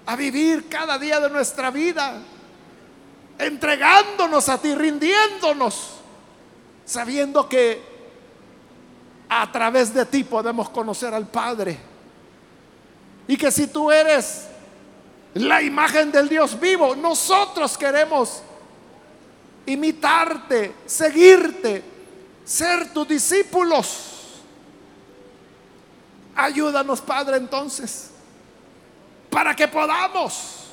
a 0.05 0.15
vivir 0.15 0.67
cada 0.67 0.97
día 0.97 1.19
de 1.19 1.29
nuestra 1.29 1.71
vida, 1.71 2.21
entregándonos 3.37 4.49
a 4.49 4.57
ti, 4.57 4.75
rindiéndonos, 4.75 5.95
sabiendo 6.85 7.47
que 7.47 7.81
a 9.29 9.51
través 9.51 9.93
de 9.93 10.05
ti 10.05 10.23
podemos 10.23 10.69
conocer 10.69 11.13
al 11.13 11.27
Padre. 11.27 11.77
Y 13.27 13.37
que 13.37 13.51
si 13.51 13.67
tú 13.67 13.89
eres 13.91 14.47
la 15.35 15.61
imagen 15.61 16.11
del 16.11 16.29
Dios 16.29 16.59
vivo. 16.59 16.95
Nosotros 16.95 17.77
queremos 17.77 18.41
imitarte, 19.65 20.75
seguirte, 20.85 21.83
ser 22.43 22.93
tus 22.93 23.07
discípulos. 23.07 24.12
Ayúdanos, 26.35 27.01
Padre, 27.01 27.37
entonces, 27.37 28.11
para 29.29 29.55
que 29.55 29.67
podamos 29.67 30.67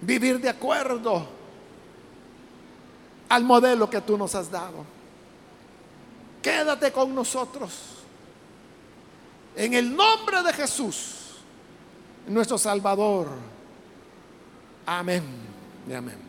vivir 0.00 0.40
de 0.40 0.48
acuerdo 0.48 1.26
al 3.28 3.44
modelo 3.44 3.90
que 3.90 4.00
tú 4.00 4.16
nos 4.16 4.34
has 4.34 4.50
dado. 4.50 4.84
Quédate 6.40 6.92
con 6.92 7.14
nosotros. 7.14 7.72
En 9.54 9.74
el 9.74 9.94
nombre 9.94 10.42
de 10.42 10.52
Jesús 10.52 11.18
nuestro 12.28 12.58
Salvador. 12.58 13.28
Amén 14.86 15.22
y 15.88 15.92
amén. 15.92 16.27